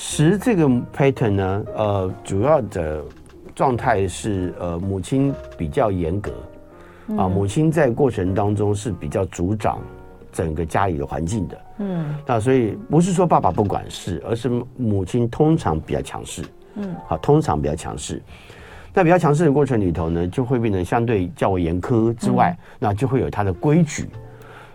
[0.00, 0.64] 十这个
[0.96, 3.02] pattern 呢，呃，主要的
[3.52, 6.30] 状态是呃，母亲比较严格
[7.16, 9.80] 啊，母亲在过程当中是比较主掌
[10.30, 11.60] 整个家里的环境的。
[11.78, 16.44] 嗯，那所以不是说爸爸不管事，而是母亲通常比较强势。
[16.76, 18.22] 嗯，好，通常比较强势，
[18.94, 24.08] 那比较强势的过程里头呢，就会变得相对较为严苛之外，嗯、那就会有它的规矩，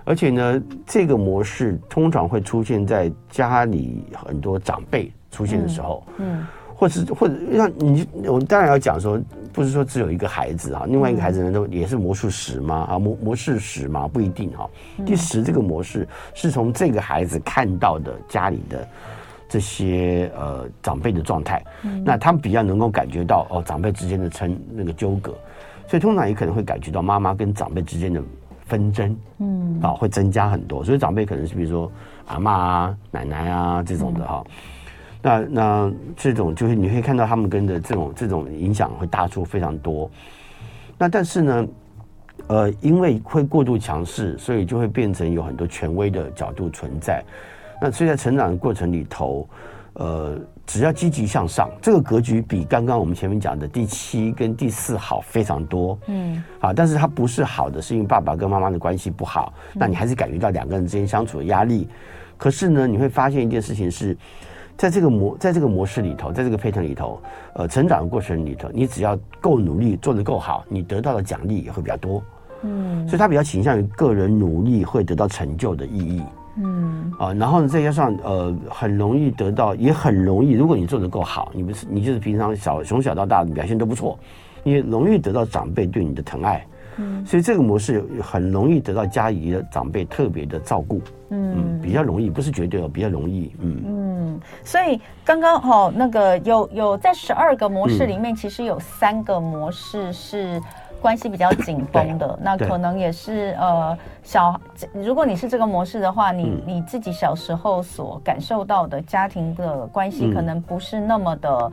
[0.04, 12.76] 而且呢，这个模式通常会出现在家里很多长辈出现的时候，嗯，嗯或是或者让你，我们当然要讲说，不是说只有一个孩子啊，另外一个孩子呢都也是魔术师嘛？
[12.90, 14.08] 啊，魔魔术师嘛？
[14.08, 14.70] 不一定哈。
[15.06, 18.88] 第十这个模式是从这个孩子看到的家里的。
[19.50, 25.32] 这些呃长辈的状态，嗯、那他们比较能够感觉到哦长辈之间的成那个纠葛，
[25.88, 28.20] 所以通常也可能会感觉到妈妈跟长辈之间的
[28.66, 31.92] 纷争，嗯，啊会增加很多，所以长辈可能是比如说
[32.28, 34.52] 阿妈啊、奶奶啊这种的哈、嗯，
[35.22, 40.10] 那那这种就是你可以看到他们跟的这种这种影响会大出非常多，
[40.98, 41.68] 那但是呢，
[42.48, 47.24] 呃因为会过度强势，所以就会变成有很多权威的角度存在。
[47.82, 49.48] 那所以在成长的过程里头，
[49.96, 55.98] 呃，只要积极向上，这个格局比刚刚我们前面讲的第七跟第四好非常多。
[56.08, 61.88] 嗯，好，但是它不是好的，是因为爸爸跟妈妈的关系不好，那你还是感觉到两个人之间相处的压力。
[62.38, 64.18] 可是呢，你会发现一件事情是，
[64.76, 67.22] 在这个模在这个模式里头，在这个 pattern 里头，
[67.54, 72.24] 呃，成长的过程里头，你只要够努力，做得够好，你得到的奖励也会比较多。
[72.64, 76.24] 嗯，所以他比较倾向于个人努力会得到成就的意义。
[76.56, 80.52] 嗯啊，然后呢，再加上呃，很容易得到，也很容易。
[80.52, 84.18] 如果你做的够好，你不是你就是平常小从小到大的表现都不错，
[84.64, 86.66] 你容易得到长辈对你的疼爱。
[86.98, 91.02] 嗯，所以这个模式很容易得到家里的长辈特别的照顾。
[91.30, 93.52] 嗯，嗯，比较容易，不是绝对哦，比较容易。
[93.60, 100.62] 嗯嗯，所以刚刚好那个有有在十二个模式里面，其实有三个模式是。
[101.04, 104.58] 关系比较紧绷的，那可能也是呃小，
[104.94, 111.72] 如果你是这个模式的话，你、嗯、你自己小时候所感受到的家庭的关系，可能不是那么的，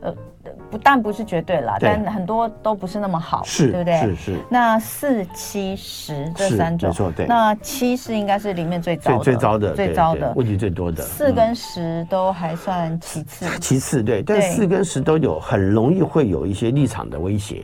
[0.00, 4.00] 嗯、呃，不但不是绝对啦，但很多都不是那么好，是对不对？
[4.00, 4.38] 是是。
[4.50, 7.26] 那四七十这三种，没错，对。
[7.26, 11.04] 那七是应该是里面最糟的，最糟的，最糟的，问题最多的。
[11.04, 17.62] 四跟十都还算其次，其次对，但四跟十都有很容易会有一些立场的威胁。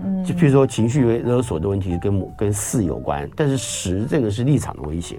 [0.00, 5.16] 嗯，就譬如说情绪勒索的问题跟母跟四有关，但是十这个是立场的威胁，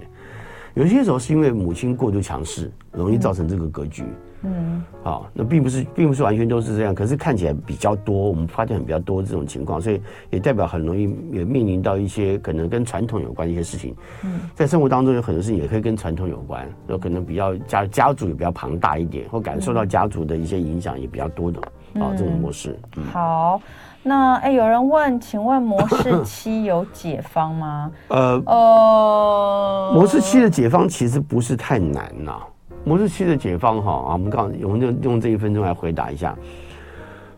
[0.74, 4.04] 有些时候是因为母亲过度强势，容易造成这个格局。
[4.42, 13.94] 嗯，好，那并不是并不是完全都是这样，可是看起来比较多，我们发现很比较多这种情况，所以也代表很容易也面临到一些可能跟传统有关的一些事情。
[14.24, 21.60] 嗯，在生活当中有很多事情也可以跟传统有关，有可能比较家家族也比较庞大一点，或感受到家族的一些影响也比较多的。
[22.00, 22.78] 啊，这种模式。
[22.96, 23.60] 嗯，好。
[24.02, 27.90] 那哎，有人问，请问模式 七有解方吗？
[28.08, 32.40] 呃呃，模式七的解方其实不是太难呐。
[32.82, 36.34] 模式七的解方哈啊，我们刚我们就用这一分钟来回答一下。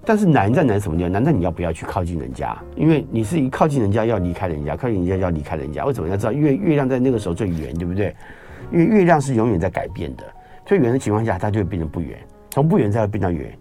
[0.05, 1.13] 但是难在难什么地方？
[1.13, 2.57] 难在你要不要去靠近人家？
[2.77, 5.85] 因为你是一靠近人家要离开人家，靠近人家要离开人家。
[5.85, 6.33] 为什么要知道？
[6.33, 8.15] 因为月亮在那个时候最圆，对不对？
[8.73, 10.25] 因为月亮是永远在改变的，
[10.65, 12.17] 最圆的情况下，它就会变成不圆，
[12.51, 13.53] 从不圆再会变到圆。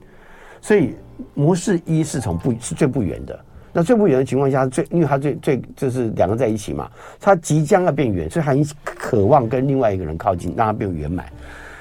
[0.62, 0.96] 所以
[1.34, 3.40] 模式一是从不是最不圆的。
[3.74, 11.26] 那最不圆的情况下，最因为它最最就是两个在一起嘛，它即将要变圆，所以很渴望跟另外一个人靠近，让它变圆满。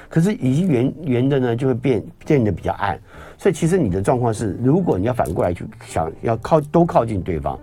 [0.07, 2.97] 可是已经圆圆的呢，就会变变得比较暗。
[3.37, 7.59] 所以其实你的状况是，如果你要反过来去想要靠都靠近对方，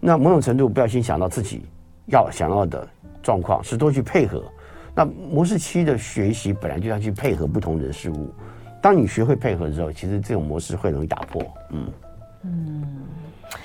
[0.00, 1.62] 那某种程度不要先想到自己
[2.06, 2.88] 要想要的
[3.22, 4.42] 状况，是多去配合。
[4.94, 8.32] 那模式七的学习本来就要去配合不同人事物。
[8.84, 11.42] 当你学会配合之后，其实这种模式会容易打破。
[11.70, 11.92] 嗯
[12.42, 12.84] 嗯。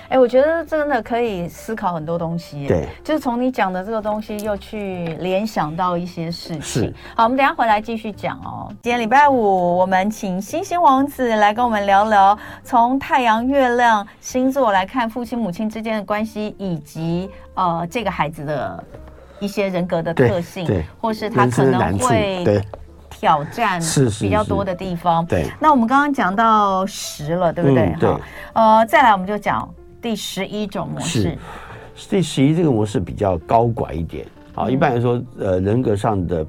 [0.08, 2.66] 哎，我觉得真的可以思考很多东西。
[2.68, 6.62] 对，就是从你讲的这个东西，又去联想到一些事情。
[6.62, 8.72] 是，好，我们等一下回来继续讲哦。
[8.82, 18.82] 今天礼拜五，我们请星星王子来跟我们聊聊，从太阳、月亮星座来看父亲母亲之间的关系，以及呃这个孩子的
[19.42, 22.64] 一些人格的特性，对，或是他可能会
[23.20, 23.82] 挑战
[24.22, 25.26] 比较多的地方。
[25.26, 27.88] 对，那我们刚刚讲到十了，对不对？
[27.88, 28.16] 嗯、对。
[28.54, 29.70] 呃，再来我们就讲。
[30.02, 31.38] 第十一种模式，
[32.10, 34.64] 第十一这个模式比较高拐一点啊。
[34.64, 36.48] 嗯、一般来说，呃，人格上的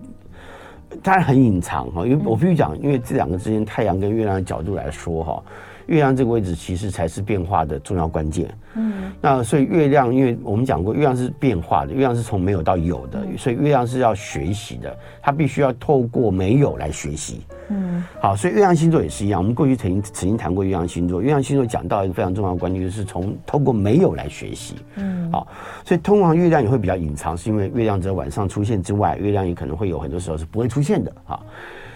[1.03, 5.43] 当然很隐藏哈，因为我必须讲，因为这两个之间太阳跟月亮的角度来说哈。
[5.91, 8.49] 月亮这个位置其实才是变化的重要关键。
[8.77, 17.41] 嗯，那所以月亮，因为我们讲过，月亮是变化的，月亮是从没有到有的，所以月亮是要学习的，它必须要透过没有来学习。
[17.71, 19.41] 嗯，好，所以月亮星座也是一样。
[19.41, 24.77] 我们过去曾经曾经谈过月亮星座，月亮星座讲到一个非常重要的观念，就是从透过没有来学习。
[24.95, 25.49] 嗯，好，
[25.85, 31.13] 所以通常月亮也会比较隐藏，是因为月亮在晚上出现之外，月亮也可能会有很多时候是不会出现的。
[31.25, 31.41] 哈。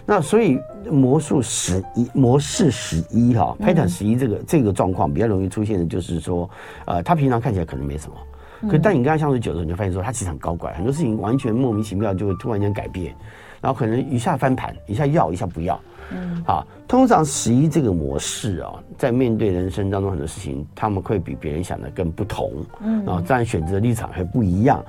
[0.07, 0.59] 那所以
[0.91, 6.49] 魔术十一模式十一哈，pattern 十一这个这个状况比较容易出现的，就是说，
[6.85, 8.17] 呃，他平常看起来可能没什么，
[8.69, 13.15] 可是当你跟他相处久了，你就发现说他其实很高怪，很多事情完全莫名其妙就会突然间改变，
[13.61, 15.81] 然后可能一下翻盘，一下要，一下不要。
[16.15, 22.53] 嗯，好，通常十一这个模式啊，在面对人生当中很多事情，他们会比别人想的更不同。
[22.83, 24.85] 嗯，然后这样选择的立场会不一样。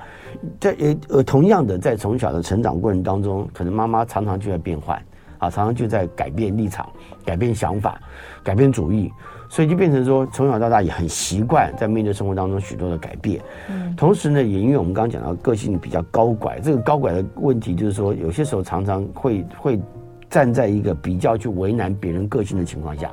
[0.60, 4.96] 在呃呃，同样的，在从小的成长过程当中，可能妈妈常常就在变换，
[5.38, 6.88] 啊，常常就在改变立场、
[7.24, 8.00] 改变想法、
[8.42, 9.10] 改变主意，
[9.48, 13.40] 所以就变成说，从小到大也很习惯在面对生活当中许多的改变。
[13.70, 19.80] 嗯，同时呢，也因为我们刚刚讲到个性比较高拐，这个高拐的问题就是说，有些时候常常会会
[20.28, 23.10] 站在一个比较去为难别人个性的情况下。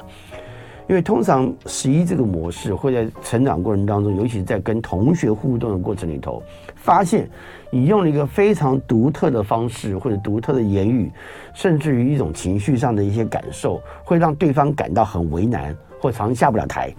[0.89, 6.43] 因为通常十一这个模式会在成长过程当中，尤其是在跟同学互动的过程里头，
[6.75, 7.27] 发现
[7.71, 11.09] 你用了一个非常独特的方式或者独特的言语，
[11.53, 16.93] 甚至于一种情绪上的一些感受，会让对方感到很为难，或常常下不了台。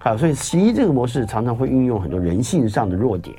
[0.00, 3.34] 好，所以十一这个模式常常会运用很多人性上的弱点。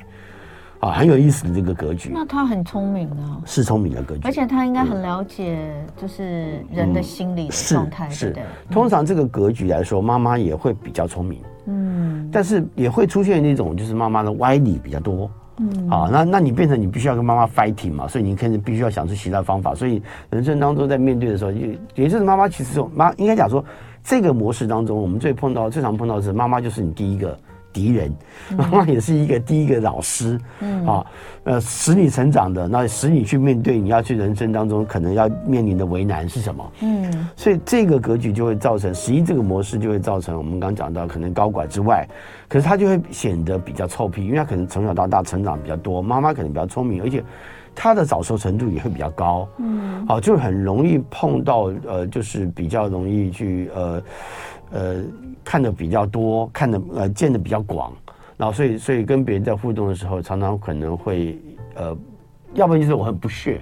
[0.80, 2.12] 啊，很有意思的这个格局。
[2.14, 8.42] 那他很聪明啊，是聪明的格局，而且他应该很了解，就是人的心理的状态，是的。
[8.70, 19.74] 通常这个格局来说，妈妈也会比较聪明，嗯，但是也会出现那种就是妈妈的歪理比较多，嗯，好，那那你变成你必须要跟妈妈 fighting 嘛，所以你肯定必须要想出其他方法。
[19.74, 23.64] 所以人生当中在面对的时候，也也就是妈妈其实妈应该讲说，
[24.04, 27.40] 这个模式当中，我们最碰到最常碰到的是妈妈就是你第一个。
[27.76, 28.16] 敌人，
[28.56, 31.06] 妈妈也是一个第一个老师，嗯啊，
[31.44, 36.72] 呃，使你成长的，那使你去面对你要去人生当中可能要面临的为难是什么？
[36.80, 42.08] 嗯，所以这个格局就会造成十一这个模式就会造成我们刚刚讲到可能高管之外，
[42.48, 47.22] 可是他就会显得比较臭屁，因为他可能从小到大成长比较多，妈妈可能比较聪明，而且
[47.76, 54.02] 他的早熟程度也会比较高，嗯，好，就很容易碰到呃，就是比较容易去呃。
[54.72, 55.04] 呃，
[55.44, 57.94] 看的比较多，看的呃见的比较广，
[58.36, 61.40] 然后所以所以跟别人在互动的时候，常常可能会
[61.76, 61.96] 呃，
[62.54, 63.62] 要不然就是我很不屑，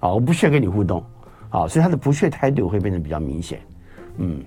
[0.00, 1.02] 啊，我不屑跟你互动，
[1.50, 3.60] 啊，所以他的不屑态度会变得比较明显，
[4.18, 4.44] 嗯。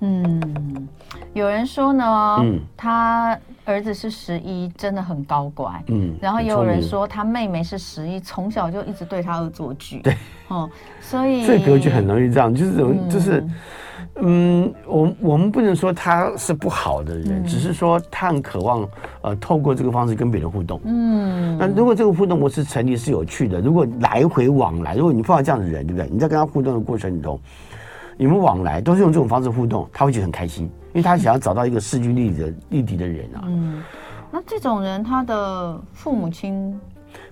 [0.00, 0.88] 嗯，
[1.32, 10.14] 有人说呢，嗯，他儿子是十一，真的很高乖，嗯，然后也有人说他妹妹是十一，从小就一直对他恶作剧，对，
[10.48, 10.68] 哦，
[11.00, 13.42] 所以这格局很容易这样，就是这种就是。
[14.18, 18.88] 嗯嗯，我我们不能说他是不好的人，嗯、只是说他很渴望
[19.20, 20.80] 呃透过这个方式跟别人互动。
[20.84, 26.08] 嗯，那如果这个互动模式成立是有趣的，如果来回往来，如果你碰到这样的人，对不对？
[26.10, 27.38] 你在跟他互动的过程里头，
[28.16, 33.44] 你们往来都是用这种方式互动，他会觉得很开心，因为他想要找到一个势均力敌的力敌的人啊。
[33.46, 33.82] 嗯，
[34.30, 36.80] 那这种人他的父母亲，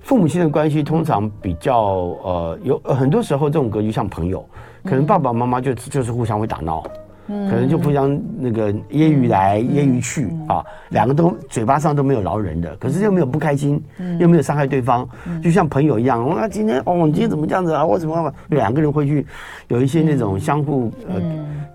[0.02, 1.82] 父母亲的关系通常比较
[2.22, 4.46] 呃有很多时候这种格局像朋友。
[4.84, 6.82] 可能爸爸妈妈就就是互相会打闹，
[7.26, 16.22] 嗯、可能就互相那个揶揄来揶揄去、嗯、啊，两个都嘴巴上都没有饶人的，可是又没有不开心，嗯、又没有伤害对方，嗯、就像朋友一样。
[16.24, 17.84] 我、啊、今天哦，你今天怎么这样子啊？
[17.84, 18.32] 我怎么办法？
[18.48, 19.26] 两个人会去
[19.68, 21.20] 有一些那种相互呃。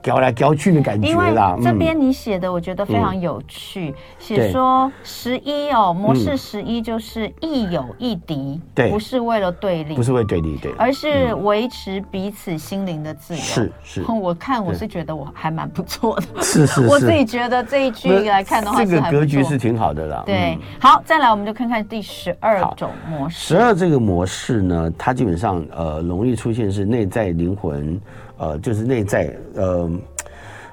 [0.01, 1.55] 叼来叼去的感觉啦。
[1.57, 13.41] 因为这边你写的，我觉得非常有趣，写、嗯、说十一哦，模式十一就是亦友亦敌，对、嗯，不是为了对立，不是为对立，对，而是维持彼此心灵的自由。
[13.41, 20.23] 是是， 我看我是觉得我还蛮不错的， 是是，我自己觉得这一句来看的话，这个格局是挺好的啦。
[20.25, 23.37] 对，好，再来我们就看看第十二种模式。
[23.37, 27.99] 十二这个模式呢，它基本上呃容易出现是内在灵魂。
[28.41, 29.91] 呃，就是内在，呃，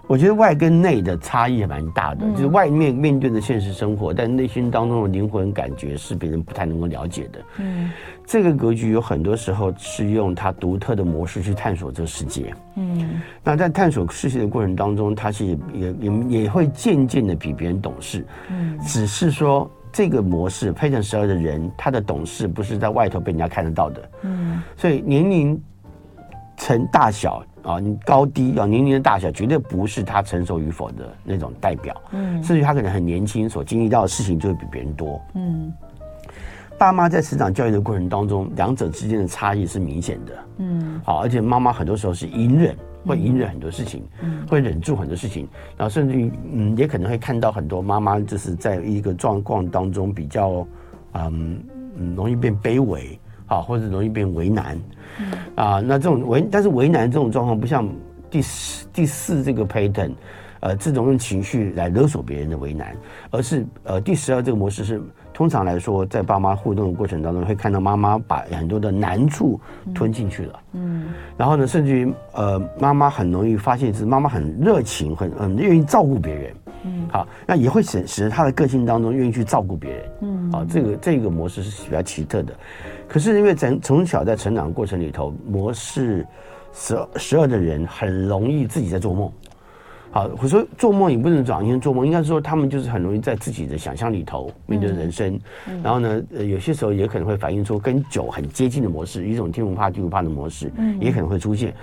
[0.06, 2.24] 我觉得外跟内的差异也蛮大的。
[2.24, 7.40] 嗯、就是外面面对的现实生活，但内心当中的灵魂感觉是别人不太能够了解的。
[7.58, 7.90] 嗯，
[8.24, 12.54] 这个格局有很多时候是用他独特的模式去探索这个世界。
[12.76, 18.24] 嗯，那在探索世界的过程当中，他是也也也会渐渐的比别人懂事。
[18.48, 24.10] 嗯，只是说这个模式配成十二的人，他的懂事不是在外头被人家看得到的。
[24.22, 25.60] 嗯，所以年龄
[26.56, 27.44] 成大小。
[27.66, 32.00] 啊，你高低啊，年龄的大小绝对不是他成熟与否的那种代表。
[32.12, 35.20] 嗯，甚至他可能很年轻，所经历到的事情就会比别人多。
[35.34, 35.72] 嗯，
[36.78, 40.32] 爸妈在成长教育的过程当中，两者之间的差异是明显的。
[40.58, 50.64] 嗯，好，而且妈妈很多时候是隐忍，会隐忍很多事情，嗯，会忍住很多事情，然后甚至于嗯，也可能会看到很多妈妈就是在一个状况当中比较
[51.14, 51.60] 嗯
[51.96, 53.18] 嗯容易变卑微。
[53.48, 54.95] 好，或者容易变为难，嗯、
[55.54, 57.88] 啊，那这种为，但是为难这种状况不像
[58.30, 60.12] 第四第四这个 pattern，
[60.60, 62.96] 呃，这种用情绪来勒索别人的为难，
[63.30, 65.00] 而是呃第十二这个模式是
[65.32, 69.60] 通常来说，在爸妈互动的过程当中，会看到妈妈把很多的难处
[69.94, 76.54] 吞进去了，嗯，嗯然后呢，甚至于呃妈妈很容易发现是妈妈很热情，很很愿意照顾别人。
[76.84, 80.04] 嗯，好，那也会使使得他的个性当中愿意去照顾别人。
[80.20, 82.54] 嗯，好，这个这个模式是比较奇特的。
[83.08, 86.26] 可是因为从从小在成长的过程里头，模式
[86.72, 89.30] 十十二的人很容易自己在做梦。
[90.10, 95.38] 好，我说做梦也不能讲，因为做梦应该说他们就是很容易在自己的想象里头面对人生。
[95.68, 101.74] 嗯，然后呢，呃，有些时候也可能会反映出跟酒很接近的模式，一种天不怕地不怕的模式，嗯，也可能会出现。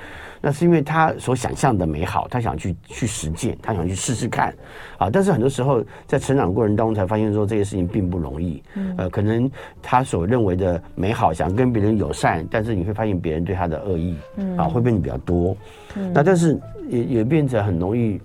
[0.46, 4.54] 那是因为他所想象的美好，他想去去实践，他想去试试看，
[4.98, 5.10] 啊！
[5.10, 8.62] 但是很多时候在成长过程当中，才发现说这些事情并不容易。
[8.76, 9.50] 嗯，呃，可能
[9.82, 15.56] 他所认为的美好，想跟别人友善，但是你会发现别人对他的恶意，嗯，啊，会变得比较多。
[15.96, 18.20] 嗯，那但是也也变成很容易，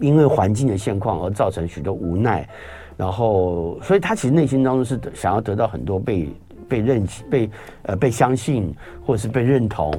[0.00, 2.48] 因为环境的现况而造成许多无奈，
[2.96, 6.30] 然后所以他其实内心当中是想要得到很多被
[6.66, 7.50] 被认被
[7.82, 8.74] 呃被相信，
[9.04, 9.92] 或者是被认同。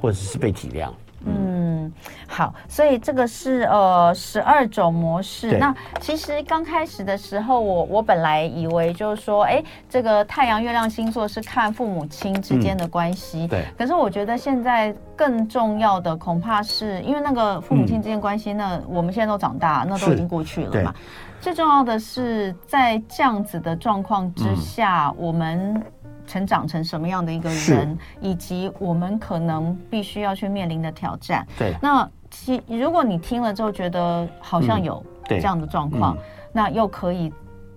[0.00, 0.90] 或者是被体谅，
[1.24, 1.92] 嗯，
[2.28, 5.56] 好，所以这个是呃十二种模式。
[5.58, 13.64] 那其实刚开始的时候我，我我本来以为就是说，哎，这个太阳月亮星座是看父母亲之间的关系，嗯、对。
[13.76, 20.94] 可是我觉得现在更重要的恐怕是因为那个父母亲之间关系，嗯、那我们现在都长大，那都已经过去了嘛。
[21.40, 25.82] 最重要的是在这样子的状况之下，嗯、我们。
[26.26, 31.46] 成长成什么样的一个人，以及我们可能必须要去面临的挑战。
[31.58, 36.22] 对，那其如果你听了之后觉得好像有这样的状况，嗯、
[36.52, 37.32] 那又可以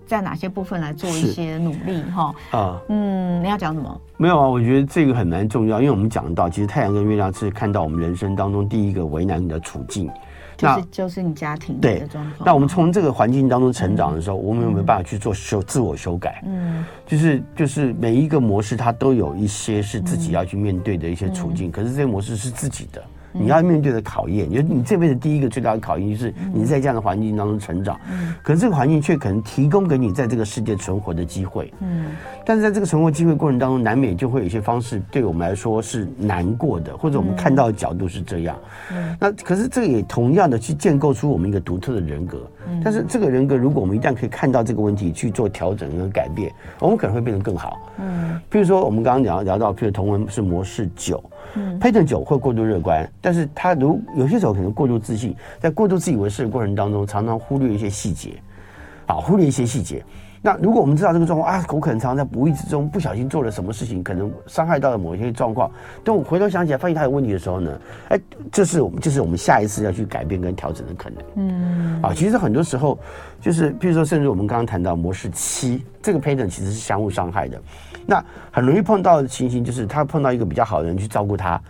[0.06, 2.02] 在哪些部分来做一些努力？
[2.10, 4.00] 哈啊，嗯，你要讲什么？
[4.16, 10.10] 没有啊，我觉得这个很蛮重要，因为我们讲到，其实太阳跟月亮是看到我们人生当中第一个为难你的处境。
[10.60, 12.46] 就是就是你家庭对状况。
[12.46, 16.42] 那我们从这个环境当中成长的时候，嗯、我们有没有办法去做修自我修改？
[16.46, 23.02] 嗯，就是就是每一个模式，它都有一些是自己要去面对的一些处境，嗯、可是这些模式是自己的。
[23.32, 32.06] 你要面对的考验，就你这辈子第一个最大的考验就是你在这样的环境当中成长，嗯，可是这个环境却可能提供给你在这个世界存活的机会，嗯，
[32.44, 38.56] 但是在这个存活机会过程当中，难免就会有一些方式对我们来说是难过的，或者我们看到的角度是这样，
[38.92, 51.22] 嗯，那可是这个也同样的去建构出我们一个独特的人格，嗯，但是这个人格如果我们一旦可以看到这个问题去做调整跟改变，我们可能会变得更好，嗯，譬如说我们刚刚聊聊到，譬如同文是模式九。
[51.54, 58.30] 嗯，Pattern 9会过度乐观，但是他如有些时候可能过度自信，在过度自以为是的过程当中，常常忽略一些细节，
[59.06, 60.04] 啊，忽略一些细节。
[60.42, 65.70] 那如果我们知道这个状况啊，我可能常常在无意之中不小心做了什么事情，可能伤害到了某一些状况。
[66.02, 67.78] 等我回头想起来，发现他有问题的时候呢，
[68.08, 68.18] 哎，
[68.50, 71.22] 这是我们就是我们下一次要去改变跟调整的可能。
[71.34, 72.98] 嗯，啊，其实很多时候
[73.38, 77.60] 就是，譬如说，甚至我们刚刚谈到模式七，这个 Pattern 其实是相互伤害的。
[78.06, 81.60] 那很容易碰到的情形就是，他碰到一个比较好的人去照顾他。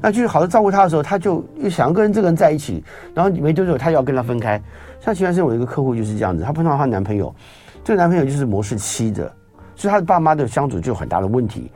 [0.00, 2.82] 那就是好的照顾他的时候，他就又想要跟这个人在一起，
[3.14, 4.58] 然后没多久他要跟他分开。
[5.00, 7.34] 像前段时间我一个客户就是这样子，她碰到她男朋友，
[7.84, 9.30] 这个男朋友就是模式七的，
[9.76, 11.70] 所以他的爸妈的相处就有很大的问题。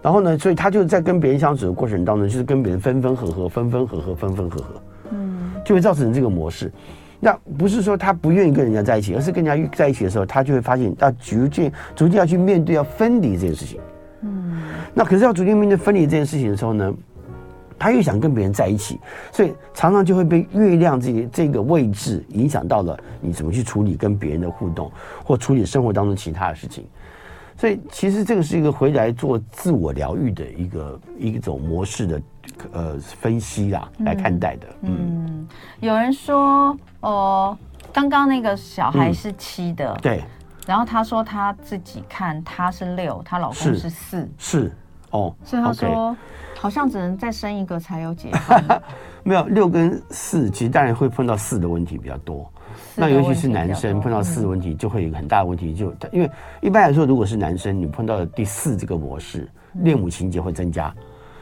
[0.00, 4.82] 然后呢，所以他就在跟别人相处的过程当中，就是跟别人分分合合，分分合合，分分合合，
[5.12, 6.72] 嗯，就会造成这个模式。
[7.20, 13.78] 那不是说他不愿意跟人家在一起，而是跟人家在一起的时候，他就会发现要逐渐逐渐要去面对要分离这件事情。
[14.22, 14.60] 嗯，
[14.92, 16.92] 那可是要逐渐面对分离这件事情的时候呢，
[17.78, 18.98] 她又想跟别人在一起，
[19.32, 24.90] 所以常常就会被月亮这个这个位置影响到了你怎么去处理跟别人的互动，
[25.24, 26.86] 或处理生活当中其他的事情。
[27.56, 32.22] 所以其实这个是一个回来做自我疗愈的一个一种模式的
[32.72, 34.66] 呃分析啊来看待的。
[34.80, 35.48] 嗯，嗯。
[35.78, 37.56] 有人说哦，
[37.92, 40.24] 刚刚那个小孩是七的，嗯、对，
[40.66, 44.72] 然后他说他自己看他是六，她老公是四，是
[45.12, 46.16] 哦，所以他说 okay
[46.58, 48.62] 好像只能再生一个才有解放。
[49.24, 52.48] 没有六跟四，其实当然会碰到四的问题比较多。
[52.94, 60.92] 那尤其是男生碰到四的问题，就会有一个很大的问题，就因为一般来说，如果是男生，你碰到了第四这个模式，恋母情节会增加。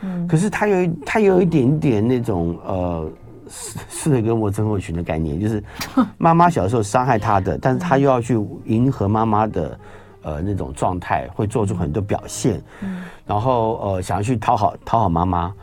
[0.03, 3.11] 嗯，可是他有他有一点点那种呃
[3.49, 5.63] 斯斯德哥尔摩症候群的概念，就是
[6.19, 9.79] 妈妈小时候伤害他的，但是他又要去迎合妈妈的
[10.23, 12.63] 呃那种状态，会做出很多表现。
[12.81, 15.55] 嗯，然后呃想要去讨好讨好妈妈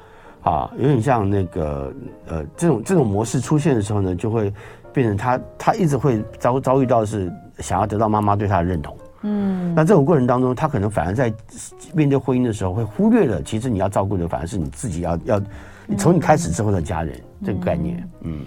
[0.41, 1.93] 啊，有点像那个
[2.27, 4.53] 呃这种这种模式出现的时候呢，就会。
[4.93, 11.31] 变成他，他一直会遭遭遇到是想要得到妈妈对他的认同，嗯，那这种过程当中，他可能反而在
[11.93, 18.39] 面对婚姻的时候会忽略了，其实你要照顾的反而是你自己要，要要从你开始之后的家人、嗯、这个概念，嗯。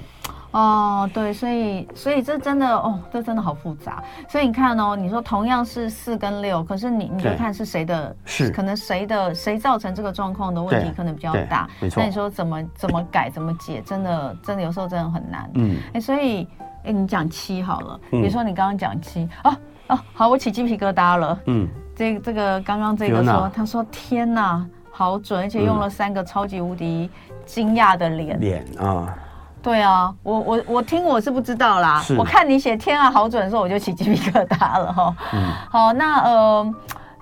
[0.52, 4.02] 哦，对，所以所以这真的哦，这真的好复杂。
[4.28, 11.68] 所以你看哦，你说同样是四跟六，可是你你就看是谁的，是可能谁的谁造成这个状况的问题可能比较大。
[11.78, 12.00] 没错。
[12.00, 15.48] 那你说怎么怎么改怎么解，真的真的有时候真的很难。
[15.54, 15.76] 嗯。
[15.94, 16.48] 哎，所以
[16.84, 19.56] 哎，你讲七好了，比如说你刚刚讲七哦
[19.88, 21.40] 哦，好，我起鸡皮疙瘩了。
[21.46, 21.68] 嗯。
[21.94, 27.08] 这这个刚刚这个说，他说天哪，好准，而且用了三个超级无敌
[27.44, 28.40] 惊讶的脸。
[28.40, 29.14] 脸啊。
[29.62, 32.02] 对啊，我我我听我是不知道啦。
[32.18, 35.14] 我看你写天啊好准的时候，我就起鸡皮疙瘩了哈。
[35.34, 36.74] 嗯，好，那呃，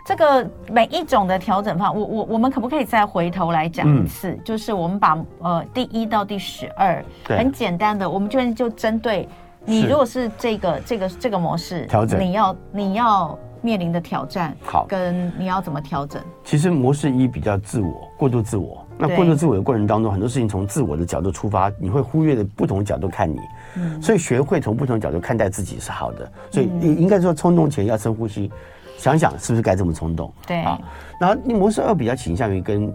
[0.06, 4.30] 这个每一种的调整方，我我我们可不可以再回头来讲一次？
[4.30, 9.28] 嗯、就是我们把呃第一到第十二，很简单的，我们就就针对
[9.64, 16.22] 你，如果是这个是这个这个模式调整，你要你要面临的挑战，好，跟你要怎么调整？
[16.44, 18.86] 其实模式一比较自我，过度自我。
[18.98, 23.38] 那过度自我的过程当中，很多事情从自我的角度出发，你会忽略的不同角度看你，
[23.76, 26.30] 嗯，所以学会从不同角度看待自己是好的。
[26.50, 28.50] 所以你应该说冲动前要深呼吸，
[28.96, 30.32] 想想是不是该这么冲动。
[30.46, 30.80] 对啊，
[31.20, 32.92] 然后你模式二比较倾向于跟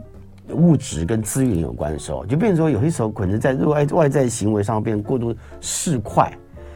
[0.49, 6.29] 物质跟资源有关的时候，就变成说有些时候可能在外外在行为上变过度市侩。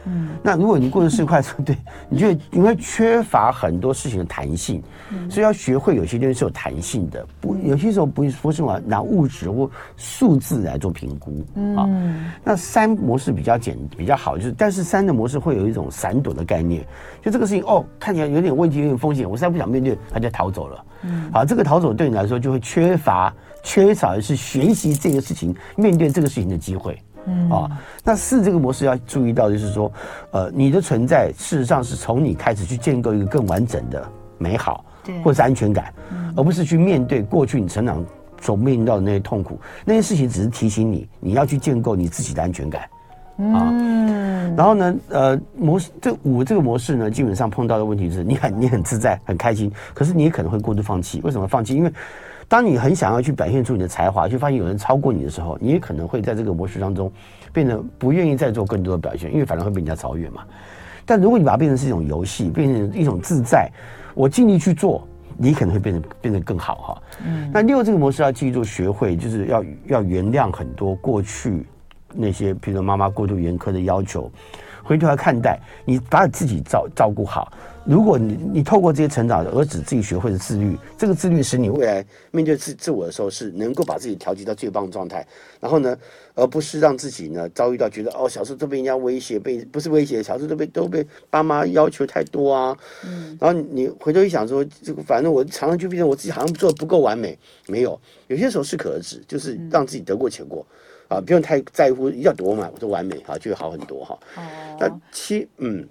[0.08, 1.76] 嗯，那如果你过度市侩， 对，
[2.08, 11.88] 你就你会缺乏很多事情的弹性，嗯、所以要学会有些东西是有弹性的，不，有些时候不是不是往拿物质或数字来做评估，嗯、啊，
[12.42, 16.82] 那三模式比较简比较好，就是但是三的模式会有一种闪躲的概念，
[17.22, 23.32] 就这个事情哦，看起来有点问题，有点风险，我实在不想面对，他就逃走了，嗯，好，这个逃走对你来说就会缺乏
[23.62, 26.98] 缺少的是学习这个事情，面对这个事情的机会。
[27.28, 27.50] 嗯。
[27.50, 27.70] 啊，
[28.02, 29.92] 那四这个模式要注意到，就是说，
[30.30, 34.06] 呃，你的存在事实上是从你开始去建构一个更完整的
[34.38, 38.04] 美好，对，或是安全感，嗯，而不是去面对过去你成长
[38.40, 42.82] 所面临到的那些痛苦，那些事情只是提醒你，你要去建构你自己的安全感，
[43.52, 51.74] 啊，嗯，然后呢，呃，模式这五这个模式呢，基本上碰到的问题是你很你很自在很开心，可是你也可能会过度放弃，为什么放弃？
[51.74, 51.92] 因为
[52.48, 57.12] 当你很想要去表现出你的才华，却发现有人超过你的时候，你也可能会在这个模式当中
[57.52, 60.42] 变得不愿意再做更多的表现，因为反而会被人家超越嘛。
[61.04, 63.70] 但如果你把它变成是一种游戏，变成一种自在，
[64.14, 67.02] 我尽力去做，你可能会变得变得更好哈。
[67.26, 67.50] 嗯。
[67.52, 71.66] 那六这个模式要记住学会，就是要要原谅很多过去
[72.14, 74.30] 那些，比如说妈妈过度严苛的要求。
[74.88, 77.52] 回头来看待，你把你自己照照顾好。
[77.84, 85.26] 如果你你透过这些成长的儿子自己学会了自律，这个自律使你未来面对自自我的时候，是能够把自己调节到最棒的状态。
[85.60, 85.94] 然后呢，
[86.34, 92.74] 而不是让自己呢遭遇到觉得哦，小时候都被人家威胁，被不是威胁，小时候都被都被爸妈要求太多啊。
[93.04, 93.36] 嗯。
[93.38, 97.38] 然后你回头一想说，这个反正我常常就变成我自己好像做的不够完美。
[97.66, 100.66] 没有，有些时候适可而止，就是让自己得过且过。
[101.08, 104.18] 啊，不用太在乎要多嘛，我说完美哈，就会好很多哈。
[104.36, 104.42] 哦。
[104.78, 105.86] 那七，嗯，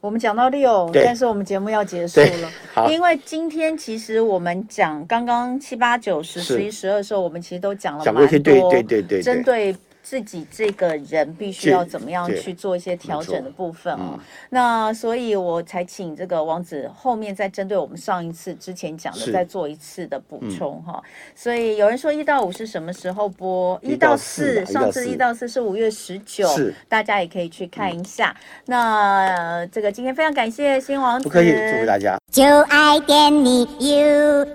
[0.00, 2.88] 我们讲到六，但是我们节目要结束了。
[2.88, 9.76] 因为今天其实我们讲刚刚七八九十十一十二的时候，我们其实都讲了蛮多，对对对对，针对。
[10.10, 14.18] 自己这个人必须要怎么样去做一些调整的部分哦。
[14.48, 21.00] 那所以我才请这个王子后面再针对我们上一次之前讲的再做一次的补充哈。
[21.36, 23.78] 所以有人说一到五是什么时候播？
[23.84, 26.48] 一到四，上次一到四是五月十九，
[26.88, 28.34] 大家也可以去看一下。
[28.64, 32.18] 那这个今天非常感谢新王子，不客气，祝福大家。
[32.32, 34.48] 就爱点你 UFO